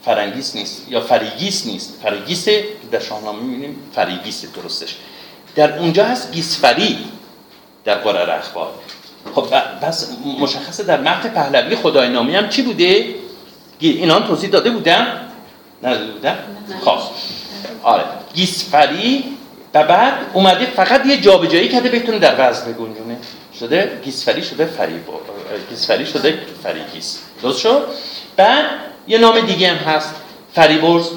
فرنگیس 0.06 0.56
نیست 0.56 0.86
یا 0.90 1.02
فریگیس 1.02 1.66
نیست 1.66 2.00
فریگیس 2.04 2.48
در 2.92 3.00
شاهنامه 3.00 3.42
می‌بینیم 3.42 3.76
فریگیس 3.96 4.46
درستش 4.56 4.96
در 5.56 5.80
اونجا 5.80 6.06
هست 6.06 6.32
گیسفری 6.32 6.98
در 7.86 7.96
غرر 7.96 8.32
اخبار 8.32 8.70
خب 9.36 9.48
پس 9.82 10.10
مشخصه 10.40 10.84
در 10.84 11.02
متن 11.02 11.30
پهلوی 11.30 11.76
خدای 11.76 12.10
نامه 12.10 12.36
هم 12.36 12.50
چی 12.50 12.62
بوده؟ 12.62 13.16
اینا 13.80 14.20
توضیح 14.20 14.50
داده 14.50 14.70
بودم؟ 14.70 15.08
نداده 15.84 16.12
بودم؟ 16.12 16.38
خب 16.86 16.98
آره 17.84 18.04
گیسفری 18.34 19.35
و 19.76 19.84
بعد 19.84 20.14
اومده 20.34 20.66
فقط 20.66 21.06
یه 21.06 21.22
جابجایی 21.22 21.68
کرده 21.70 21.90
بتونه 21.90 22.20
در 22.20 22.50
وزن 22.50 22.72
بگنجونه. 22.72 23.18
شده 23.60 24.00
گیسفری 24.04 24.44
شده 24.44 24.66
فریبو 24.66 25.12
گیسفری 25.70 26.06
شده 26.06 26.40
فریگیس 26.64 27.20
درست 27.42 27.60
شد؟ 27.60 27.88
بعد 28.36 28.66
یه 29.08 29.18
نام 29.18 29.40
دیگه 29.40 29.68
هم 29.68 29.94
هست 29.94 30.16
فریبرز. 30.54 31.10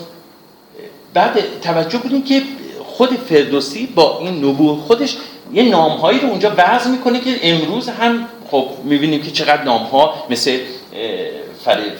بعد 1.14 1.60
توجه 1.62 1.98
کنید 1.98 2.26
که 2.26 2.42
خود 2.84 3.16
فردوسی 3.16 3.86
با 3.86 4.18
این 4.18 4.44
نبوغ 4.44 4.80
خودش 4.80 5.16
یه 5.52 5.62
نامهایی 5.62 6.20
رو 6.20 6.28
اونجا 6.28 6.54
وضع 6.56 6.90
می‌کنه 6.90 7.20
که 7.20 7.38
امروز 7.42 7.88
هم 7.88 8.28
خب 8.50 8.68
می‌بینیم 8.84 9.22
که 9.22 9.30
چقدر 9.30 9.62
نامها 9.62 10.26
مثل 10.30 10.58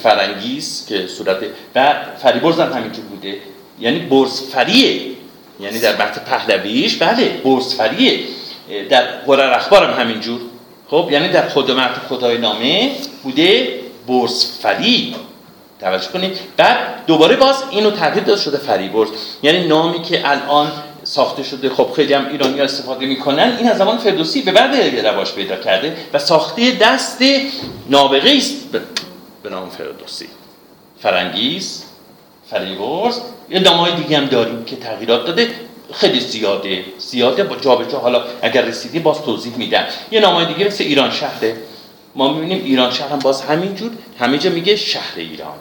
فرنگیس 0.02 0.86
که 0.88 1.06
صورت 1.06 1.36
و 1.74 1.94
فریبرز 2.22 2.60
هم 2.60 2.72
همینجور 2.72 3.04
بوده. 3.04 3.38
یعنی 3.80 3.98
برزفریه. 3.98 5.17
یعنی 5.60 5.78
در 5.78 5.94
متن 5.94 6.20
پهلویش 6.20 6.96
بله 6.96 7.28
برزفریه 7.44 8.20
در 8.90 9.02
قرار 9.02 9.52
اخبار 9.52 9.84
هم 9.84 10.00
همینجور. 10.00 10.40
خب 10.88 11.08
یعنی 11.10 11.28
در 11.28 11.48
خود 11.48 11.70
متن 11.70 12.00
خدای 12.08 12.38
نامه 12.38 12.90
بوده 13.22 13.78
برزفری 14.08 15.14
توجه 15.80 16.08
کنید. 16.08 16.38
بعد 16.56 16.78
دوباره 17.06 17.36
باز 17.36 17.62
اینو 17.70 17.90
تغییر 17.90 18.24
داده 18.24 18.40
شده 18.40 18.56
فریبرز. 18.56 19.08
یعنی 19.42 19.66
نامی 19.66 20.02
که 20.02 20.30
الان 20.30 20.72
ساخته 21.04 21.42
شده 21.42 21.70
خب 21.70 21.88
خیلی 21.96 22.14
هم 22.14 22.28
ایرانی 22.28 22.60
استفاده 22.60 23.06
می‌کنن 23.06 23.56
این 23.58 23.68
از 23.70 23.78
زمان 23.78 23.98
فردوسی 23.98 24.42
به 24.42 24.52
بعد 24.52 25.06
رواج 25.06 25.32
پیدا 25.32 25.56
کرده 25.56 25.96
و 26.12 26.18
ساخته 26.18 26.70
دست 26.70 27.22
نابغه 27.90 28.32
است 28.36 28.72
به 29.42 29.50
نام 29.50 29.68
فردوسی. 29.70 30.26
فرنگیز 31.02 31.84
فریبرز 32.50 33.20
یه 33.50 33.60
نامهای 33.60 33.94
دیگه 33.94 34.18
هم 34.18 34.26
داریم 34.26 34.64
که 34.64 34.76
تغییرات 34.76 35.26
داده. 35.26 35.50
خیلی 35.92 36.20
زیاده. 36.20 36.84
زیاده. 36.98 37.44
با 37.44 37.56
جابجا 37.56 37.98
حالا 37.98 38.24
اگر 38.42 38.62
رسیدی 38.62 38.98
باز 38.98 39.22
توضیح 39.22 39.56
میدم. 39.56 39.84
یه 40.10 40.20
نامهای 40.20 40.46
دیگه 40.46 40.66
مثل 40.66 40.84
ایران 40.84 41.10
شهره. 41.10 41.56
ما 42.14 42.32
می‌بینیم 42.32 42.64
ایران 42.64 42.90
شهر 42.90 43.08
هم 43.08 43.18
باز 43.18 43.42
همینجور 43.42 43.90
همه 44.18 44.38
جا 44.38 44.50
میگه 44.50 44.76
شهر 44.76 45.12
ایران. 45.16 45.58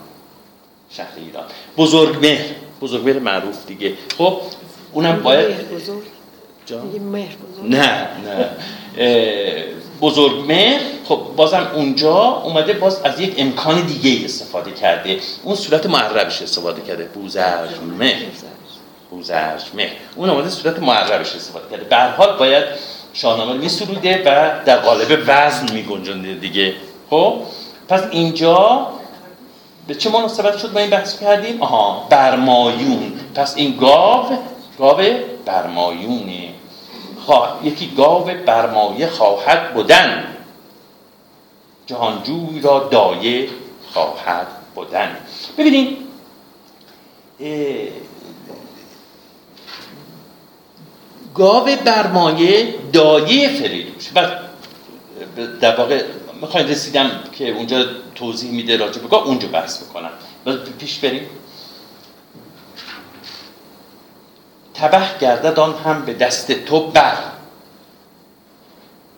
شهر 0.90 1.14
ایران. 1.18 1.44
بزرگ 1.78 2.26
مهر. 2.26 2.46
بزرگ 2.82 3.06
مهر 3.06 3.20
معروف 3.20 3.66
دیگه. 3.66 3.94
خب 4.18 4.42
اونم 4.94 5.24
باید 5.24 5.70
بزرگ. 5.70 6.04
نه 7.70 8.08
نه. 8.26 8.50
بزرگ 10.02 10.46
مهر 10.48 10.82
خب 11.06 11.22
بازم 11.36 11.68
اونجا 11.76 12.18
اومده 12.18 12.74
باز 12.74 13.02
از 13.02 13.20
یک 13.20 13.34
امکان 13.38 13.82
دیگه 13.82 14.26
استفاده 14.26 14.72
کرده. 14.72 15.20
اون 15.44 15.56
صورت 15.56 15.86
معربش 15.86 16.42
استفاده 16.42 16.82
کرده. 16.82 17.04
بوزرگ 17.04 17.70
مهر. 18.00 18.26
خوزرج 19.10 19.62
مهر. 19.74 19.92
اون 20.16 20.30
آمده 20.30 20.50
صورت 20.50 20.80
معربش 20.80 21.36
استفاده 21.36 21.66
کرده. 21.72 21.84
به 21.84 21.96
حال 21.96 22.38
باید 22.38 22.64
شاهنامه 23.14 23.54
می 23.54 23.70
سروده 23.70 24.22
و 24.26 24.52
در 24.66 24.78
قالب 24.78 25.24
وزن 25.28 25.74
می 25.74 25.84
گنجنده 25.84 26.34
دیگه. 26.34 26.74
خب؟ 27.10 27.42
پس 27.90 28.02
اینجا 28.12 28.88
به 29.88 29.96
چه 29.96 30.10
مناسبت 30.10 30.58
شد 30.58 30.74
ما 30.74 30.80
این 30.80 30.90
بحث 30.90 31.20
کردیم؟ 31.20 31.62
آها 31.62 32.08
برمایون. 32.10 33.14
پس 33.36 33.58
این 33.58 33.78
گاو 33.78 34.26
گاو 34.80 35.02
برمایونه. 35.46 36.50
یکی 37.64 37.94
گاو 37.98 38.24
برمایه 38.46 39.08
خواهد 39.08 39.74
بودن 39.74 40.36
جهانجوی 41.86 42.62
را 42.62 42.88
دایه 42.92 43.50
خواهد 43.94 44.48
بودن 44.76 45.18
ببینید 45.58 45.98
گاو 51.36 51.66
برمایه 51.86 52.76
دایه 52.94 53.50
فریدوش. 53.50 54.10
و 54.16 54.30
در 55.62 55.76
واقع 55.76 56.04
می‌خواین 56.42 56.68
رسیدم 56.68 57.12
که 57.32 57.50
اونجا 57.52 57.86
توضیح 58.16 58.52
میده 58.52 58.78
راجع 58.78 59.02
به 59.02 59.08
گاو 59.08 59.24
اونجا 59.24 59.48
بحث 59.48 59.84
بکنم 59.84 60.10
پیش 60.80 61.00
بریم. 61.00 61.30
تبه 64.78 65.02
گردد 65.20 65.60
آن 65.60 65.76
هم 65.86 66.06
به 66.06 66.14
دست 66.14 66.52
تو 66.52 66.88
بر. 66.88 67.18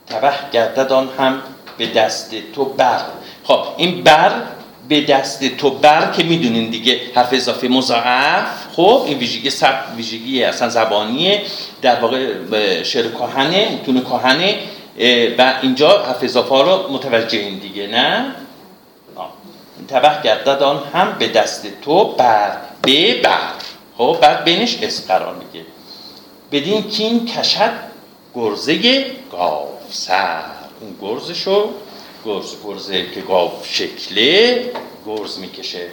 تبه 0.08 0.34
گردد 0.52 0.92
آن 0.92 1.10
هم 1.18 1.42
به 1.78 1.88
دست 1.88 2.36
تو 2.56 2.66
بر. 2.66 3.02
خب 3.44 3.60
این 3.78 4.04
بر 4.04 4.32
به 4.90 5.02
دست 5.02 5.44
تو 5.58 5.70
بر 5.70 6.12
که 6.12 6.24
می‌دونین 6.24 6.70
دیگه 6.70 7.00
حرف 7.16 7.30
اضافه 7.32 7.68
مضاعف. 7.68 8.48
خب 8.76 9.04
این 9.06 9.18
ویژگی 9.18 9.50
سب 9.50 9.76
ویژگی 9.98 10.44
اصلا 10.44 10.70
زبانیه 10.70 11.42
در 11.82 12.00
واقع 12.00 12.84
شعر 12.84 13.08
کهنه 13.08 13.72
متون 13.72 14.02
کهنه 14.02 14.60
و 15.38 15.54
اینجا 15.62 16.04
حرف 16.04 16.24
اضافه 16.24 16.56
رو 16.56 16.94
متوجه 16.94 17.40
این 17.40 17.60
دیگه 17.60 17.88
نه؟ 17.88 18.36
تبه 19.88 20.22
گردد 20.24 20.64
آن 20.64 20.84
هم 20.94 21.16
به 21.20 21.28
دست 21.28 21.68
تو 21.82 22.04
بر 22.06 22.58
به 22.82 23.22
بر. 23.22 23.52
خب 24.00 24.18
بعد 24.22 24.44
بینش 24.44 24.78
اسم 24.82 25.08
قرار 25.08 25.36
میگه. 25.36 25.66
بدین 26.52 26.90
کین 26.90 27.26
کشد 27.26 27.72
گرزه 28.36 29.06
گاو 29.32 29.68
سر 29.92 30.44
اون 30.82 30.96
گرزشو 31.02 31.70
گرز 32.26 32.56
گرزه 32.64 33.12
که 33.12 33.22
گاو 33.22 33.52
شکله 33.64 34.72
گرز 35.06 35.40
می‌کشه. 35.40 35.88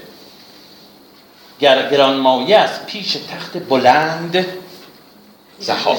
گرانمایه 1.60 2.56
از 2.56 2.86
پیش 2.86 3.12
تخت 3.12 3.56
بلند 3.68 4.46
زحاک. 5.58 5.98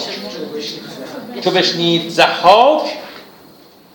چو 1.44 1.52
بشنید 1.52 2.10
زحاک 2.10 2.98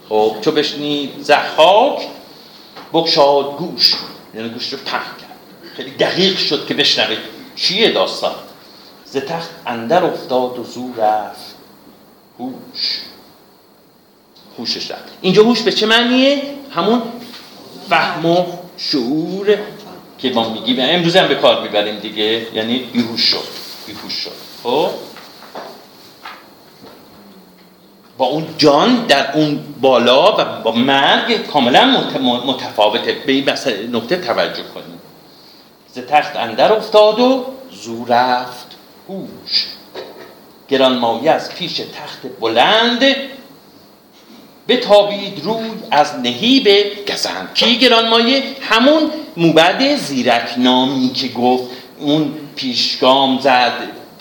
خب 0.08 0.36
چو 0.40 0.50
بشنید 0.50 1.10
زحاک 1.20 2.08
بگشاد 2.92 3.56
گوش. 3.56 3.94
یعنی 4.34 4.48
گوش 4.48 4.72
رو 4.72 4.78
پهن 4.78 5.16
کرد. 5.20 5.38
خیلی 5.76 5.90
دقیق 5.90 6.38
شد 6.38 6.66
که 6.66 6.74
بشنوید 6.74 7.31
چیه 7.56 7.92
داستان؟ 7.92 8.34
ز 9.04 9.16
تخت 9.16 9.50
اندر 9.66 10.04
افتاد 10.04 10.58
و 10.58 10.64
زور 10.64 10.96
رفت. 10.96 11.54
هوش. 12.38 13.00
هوشش 14.58 14.90
رفت. 14.90 15.12
اینجا 15.20 15.42
هوش 15.42 15.62
به 15.62 15.72
چه 15.72 15.86
معنیه؟ 15.86 16.42
همون 16.70 17.02
فهم 17.88 18.26
و 18.26 18.46
شعور 18.76 19.58
که 20.18 20.30
ما 20.30 20.48
میگیم. 20.48 20.76
امروز 20.80 21.16
هم 21.16 21.28
به 21.28 21.34
کار 21.34 21.62
می‌بریم 21.62 21.98
دیگه. 21.98 22.46
یعنی 22.54 22.78
بیهوش 22.78 23.20
شد. 23.20 23.48
بیهوش 23.86 24.12
شد. 24.12 24.32
خب؟ 24.62 24.88
با 28.18 28.26
اون 28.26 28.46
جان 28.58 29.06
در 29.06 29.32
اون 29.36 29.64
بالا 29.80 30.36
و 30.38 30.62
با 30.62 30.72
مرگ 30.72 31.46
کاملا 31.46 31.86
متفاوته. 32.46 33.12
به 33.12 33.32
این 33.32 33.50
نکته 33.92 34.16
توجه 34.16 34.62
کنیم. 34.74 35.01
ز 35.94 35.98
تخت 35.98 36.36
اندر 36.36 36.72
افتاد 36.72 37.20
و 37.20 37.44
زو 37.70 38.04
رفت 38.04 38.66
هوش. 39.08 39.66
گرانمایه 40.68 41.30
از 41.30 41.54
پیش 41.54 41.76
تخت 41.76 42.20
بلند 42.40 43.04
بتابید 44.68 45.44
روی 45.44 45.70
از 45.90 46.18
نهیب 46.18 46.68
گزند. 47.08 47.54
کی 47.54 47.78
گرانمایه؟ 47.78 48.42
همون 48.60 49.10
موبد 49.36 49.96
زیرک 49.96 50.54
نامی 50.56 51.12
که 51.12 51.28
گفت. 51.28 51.64
اون 51.98 52.34
پیشگام 52.56 53.38
زد. 53.38 53.72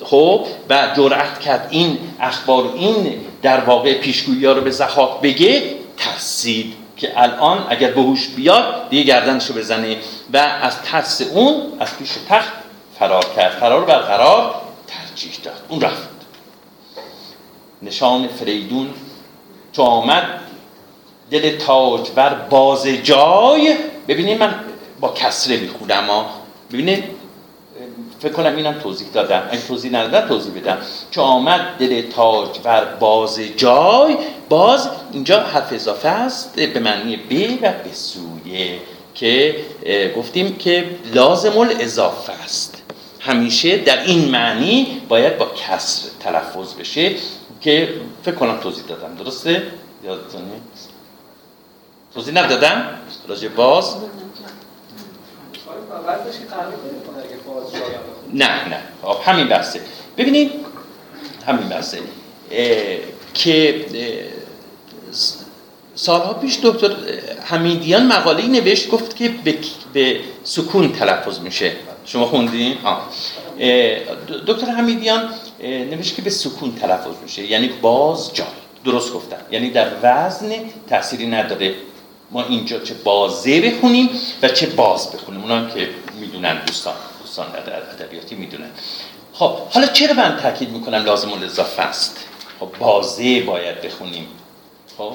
خب 0.03 0.45
و 0.69 0.93
جرأت 0.97 1.39
کرد 1.39 1.67
این 1.69 1.97
اخبار 2.19 2.73
این 2.75 3.13
در 3.41 3.59
واقع 3.59 3.93
پیشگویی 3.93 4.45
رو 4.45 4.61
به 4.61 4.71
زخاک 4.71 5.21
بگه 5.21 5.75
ترسید. 5.97 6.80
که 7.01 7.21
الان 7.21 7.65
اگر 7.69 7.91
به 7.91 8.01
هوش 8.01 8.27
بیاد 8.27 8.89
دیگه 8.89 9.03
گردنشو 9.03 9.53
بزنه. 9.53 9.97
و 10.33 10.37
از 10.37 10.81
ترس 10.81 11.21
اون 11.21 11.61
از 11.79 11.97
پیش 11.97 12.11
تخت 12.29 12.53
فرار 12.99 13.25
کرد. 13.35 13.51
فرار 13.51 13.85
برقرار 13.85 14.61
ترجیح 14.87 15.31
داد. 15.43 15.65
اون 15.69 15.81
رفت. 15.81 16.09
نشان 17.81 18.27
فریدون 18.27 18.93
چو 19.71 19.81
آمد 19.81 20.39
دل 21.31 21.57
تاجور 21.57 22.33
باز 22.49 22.87
جای. 22.87 23.77
ببینید 24.07 24.39
من 24.39 24.55
با 24.99 25.13
کسره 25.13 25.57
می‌خونم 25.57 26.25
ببینید 26.71 27.03
فکر 28.21 28.31
کنم 28.31 28.55
اینم 28.55 28.73
توضیح 28.73 29.07
دادم 29.13 29.47
اگه 29.51 29.61
توضیح 29.61 29.91
ندادم 29.91 30.27
توضیح 30.27 30.53
بدم 30.53 30.77
چو 31.11 31.21
آمد 31.21 31.61
دل 31.79 32.01
تاجور 32.01 32.85
باز 32.99 33.39
جای 33.57 34.17
باز 34.49 34.89
اینجا 35.11 35.39
حرف 35.39 35.73
اضافه 35.73 36.07
است 36.07 36.55
به 36.55 36.79
معنی 36.79 37.17
به 37.17 37.57
و 37.61 37.73
به 37.83 37.93
سویه 37.93 38.79
که 39.15 39.55
گفتیم 40.17 40.55
که 40.55 40.85
لازم 41.13 41.57
الاضافه 41.57 42.33
است 42.43 42.83
همیشه 43.19 43.77
در 43.77 44.03
این 44.03 44.29
معنی 44.29 45.01
باید 45.09 45.37
با 45.37 45.45
کسر 45.45 46.09
تلفظ 46.19 46.73
بشه 46.73 47.15
که 47.61 47.89
فکر 48.23 48.35
کنم 48.35 48.57
توضیح 48.57 48.83
دادم 48.85 49.15
درسته؟ 49.15 49.63
یادتون 50.03 50.41
نیست؟ 50.41 50.89
توضیح 52.13 52.33
ندادم؟ 52.33 52.85
راجع 53.27 53.47
باز؟ 53.47 53.95
نه 58.33 58.67
نه. 58.69 58.81
خب 59.03 59.31
همین 59.31 59.47
بحثه. 59.47 59.81
ببینید 60.17 60.51
همین 61.47 61.69
بحثه. 61.69 61.99
که 63.33 63.85
سالها 65.95 66.33
پیش 66.33 66.59
دکتر 66.63 66.95
حمیدیان 67.43 68.07
مقاله 68.07 68.47
نوشت 68.47 68.89
گفت 68.89 69.15
که 69.15 69.31
به, 69.93 70.19
سکون 70.43 70.91
تلفظ 70.91 71.39
میشه. 71.39 71.71
شما 72.05 72.25
خوندین؟ 72.25 72.77
آه. 72.83 73.09
دکتر 74.47 74.67
حمیدیان 74.67 75.29
نوشت 75.63 76.15
که 76.15 76.21
به 76.21 76.29
سکون 76.29 76.75
تلفظ 76.75 77.15
میشه. 77.23 77.45
یعنی 77.45 77.67
باز 77.67 78.33
جای 78.33 78.47
درست 78.85 79.13
گفتم. 79.13 79.37
یعنی 79.51 79.69
در 79.69 79.87
وزن 80.03 80.51
تأثیری 80.89 81.27
نداره. 81.27 81.75
ما 82.31 82.45
اینجا 82.45 82.79
چه 82.79 82.93
بازه 82.93 83.61
بخونیم 83.61 84.09
و 84.41 84.47
چه 84.47 84.67
باز 84.67 85.11
بخونیم. 85.11 85.41
اونا 85.41 85.69
که 85.69 85.89
می‌دونن 86.19 86.65
دوستان 86.65 86.93
دوستان 87.21 87.45
ادبیاتی 87.99 88.35
می‌دونن. 88.35 88.69
خب 89.33 89.57
حالا 89.57 89.87
چرا 89.87 90.13
من 90.13 90.37
تاکید 90.41 90.69
می‌کنم 90.69 91.03
لازم 91.05 91.33
الاضافه 91.33 91.81
است؟ 91.81 92.17
خب 92.59 92.69
بازه 92.79 93.41
باید 93.41 93.81
بخونیم. 93.81 94.27
خب 94.97 95.13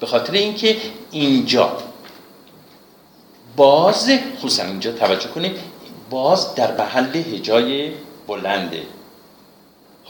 به 0.00 0.06
خاطر 0.06 0.32
اینکه 0.32 0.76
اینجا 1.10 1.78
باز 3.56 4.10
خصوصا 4.38 4.62
اینجا 4.62 4.92
توجه 4.92 5.28
کنید 5.28 5.56
باز 6.10 6.54
در 6.54 6.76
محل 6.76 7.16
هجای 7.16 7.92
بلنده. 8.26 8.82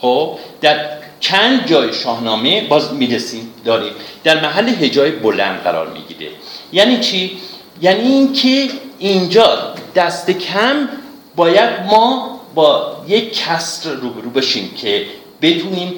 خب 0.03 0.37
در 0.61 0.89
چند 1.19 1.67
جای 1.67 1.93
شاهنامه 1.93 2.67
باز 2.67 2.93
می‌رسیم 2.93 3.53
داریم. 3.65 3.93
در 4.23 4.41
محل 4.41 4.69
هجای 4.69 5.11
بلند 5.11 5.63
قرار 5.63 5.87
می‌گیره. 5.87 6.31
یعنی 6.71 6.99
چی؟ 6.99 7.37
یعنی 7.81 8.01
اینکه 8.01 8.69
اینجا 8.99 9.73
دست 9.95 10.31
کم 10.31 10.89
باید 11.35 11.69
ما 11.87 12.39
با 12.55 12.95
یک 13.07 13.39
کسر 13.39 13.89
روبرو 13.89 14.29
بشیم 14.29 14.73
که 14.77 15.05
بتونیم 15.41 15.93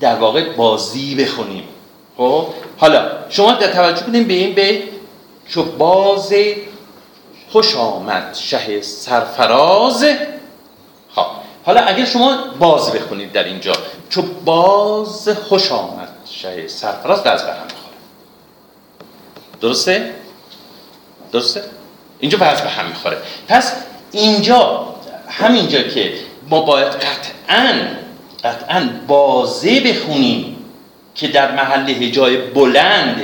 در 0.00 0.14
واقع 0.14 0.52
بازی 0.52 1.14
بخونیم. 1.14 1.64
خب؟ 2.16 2.46
حالا 2.76 3.10
شما 3.30 3.52
در 3.52 3.72
توجه 3.72 4.02
کنیم 4.02 4.24
به 4.24 4.34
این 4.34 4.54
به 4.54 4.82
چو 5.48 5.62
باز 5.62 6.34
خوش 7.50 7.76
آمد 7.76 8.34
شه 8.34 8.80
سرفراز 8.80 10.04
حالا 11.64 11.80
اگر 11.80 12.04
شما 12.04 12.36
باز 12.58 12.92
بخونید 12.92 13.32
در 13.32 13.44
اینجا 13.44 13.72
چو 14.10 14.22
باز 14.22 15.28
خوش 15.28 15.72
آمد 15.72 16.08
شه 16.30 16.68
سرفراز 16.68 17.18
وز 17.18 17.24
به 17.24 17.52
هم 17.52 17.64
می‌خوره 17.64 17.96
درسته؟ 19.60 20.14
درسته؟ 21.32 21.62
اینجا 22.20 22.38
وز 22.40 22.60
به 22.60 22.68
هم 22.68 22.86
می‌خوره 22.86 23.16
پس 23.48 23.72
اینجا 24.12 24.94
همینجا 25.28 25.82
که 25.82 26.12
ما 26.50 26.60
باید 26.60 26.92
قطع 26.92 27.34
قطعا 27.48 27.74
قطعا 28.44 28.88
بازه 29.06 29.80
بخونیم 29.80 30.56
که 31.14 31.28
در 31.28 31.52
محل 31.52 31.90
هجای 31.90 32.36
بلند 32.36 33.22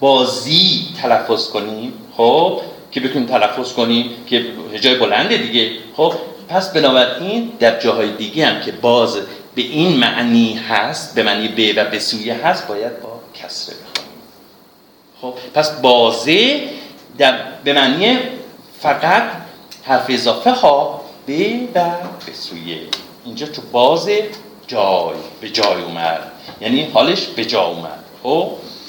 بازی 0.00 0.86
تلفظ 1.02 1.48
کنیم 1.48 1.92
خب 2.16 2.60
که 2.92 3.00
بتونیم 3.00 3.28
تلفظ 3.28 3.72
کنیم 3.72 4.10
که 4.26 4.46
هجای 4.74 4.94
بلنده 4.94 5.36
دیگه 5.36 5.70
خب 5.96 6.12
پس 6.52 6.72
بنابراین 6.72 7.52
در 7.60 7.80
جاهای 7.80 8.12
دیگه 8.12 8.46
هم 8.46 8.60
که 8.60 8.72
باز 8.72 9.16
به 9.54 9.62
این 9.62 9.96
معنی 9.96 10.54
هست 10.54 11.14
به 11.14 11.22
معنی 11.22 11.48
به 11.48 11.82
و 11.82 11.90
به 11.90 11.98
سویه 11.98 12.46
هست 12.46 12.68
باید 12.68 13.00
با 13.00 13.20
کسره 13.34 13.74
بخونیم 13.76 14.12
خب 15.20 15.34
پس 15.54 15.70
بازه 15.70 16.60
در 17.18 17.38
به 17.64 17.72
معنی 17.72 18.18
فقط 18.80 19.22
حرف 19.84 20.06
اضافه 20.08 20.50
ها 20.50 21.00
به 21.26 21.60
و 21.74 21.80
به 22.26 22.32
سویه 22.32 22.78
اینجا 23.24 23.46
تو 23.46 23.62
باز 23.72 24.08
جای 24.66 25.14
به 25.40 25.50
جای 25.50 25.82
اومد. 25.82 26.32
یعنی 26.60 26.90
حالش 26.94 27.26
به 27.26 27.44
جا 27.44 27.62
اومد. 27.62 28.04
خب؟ 28.22 28.50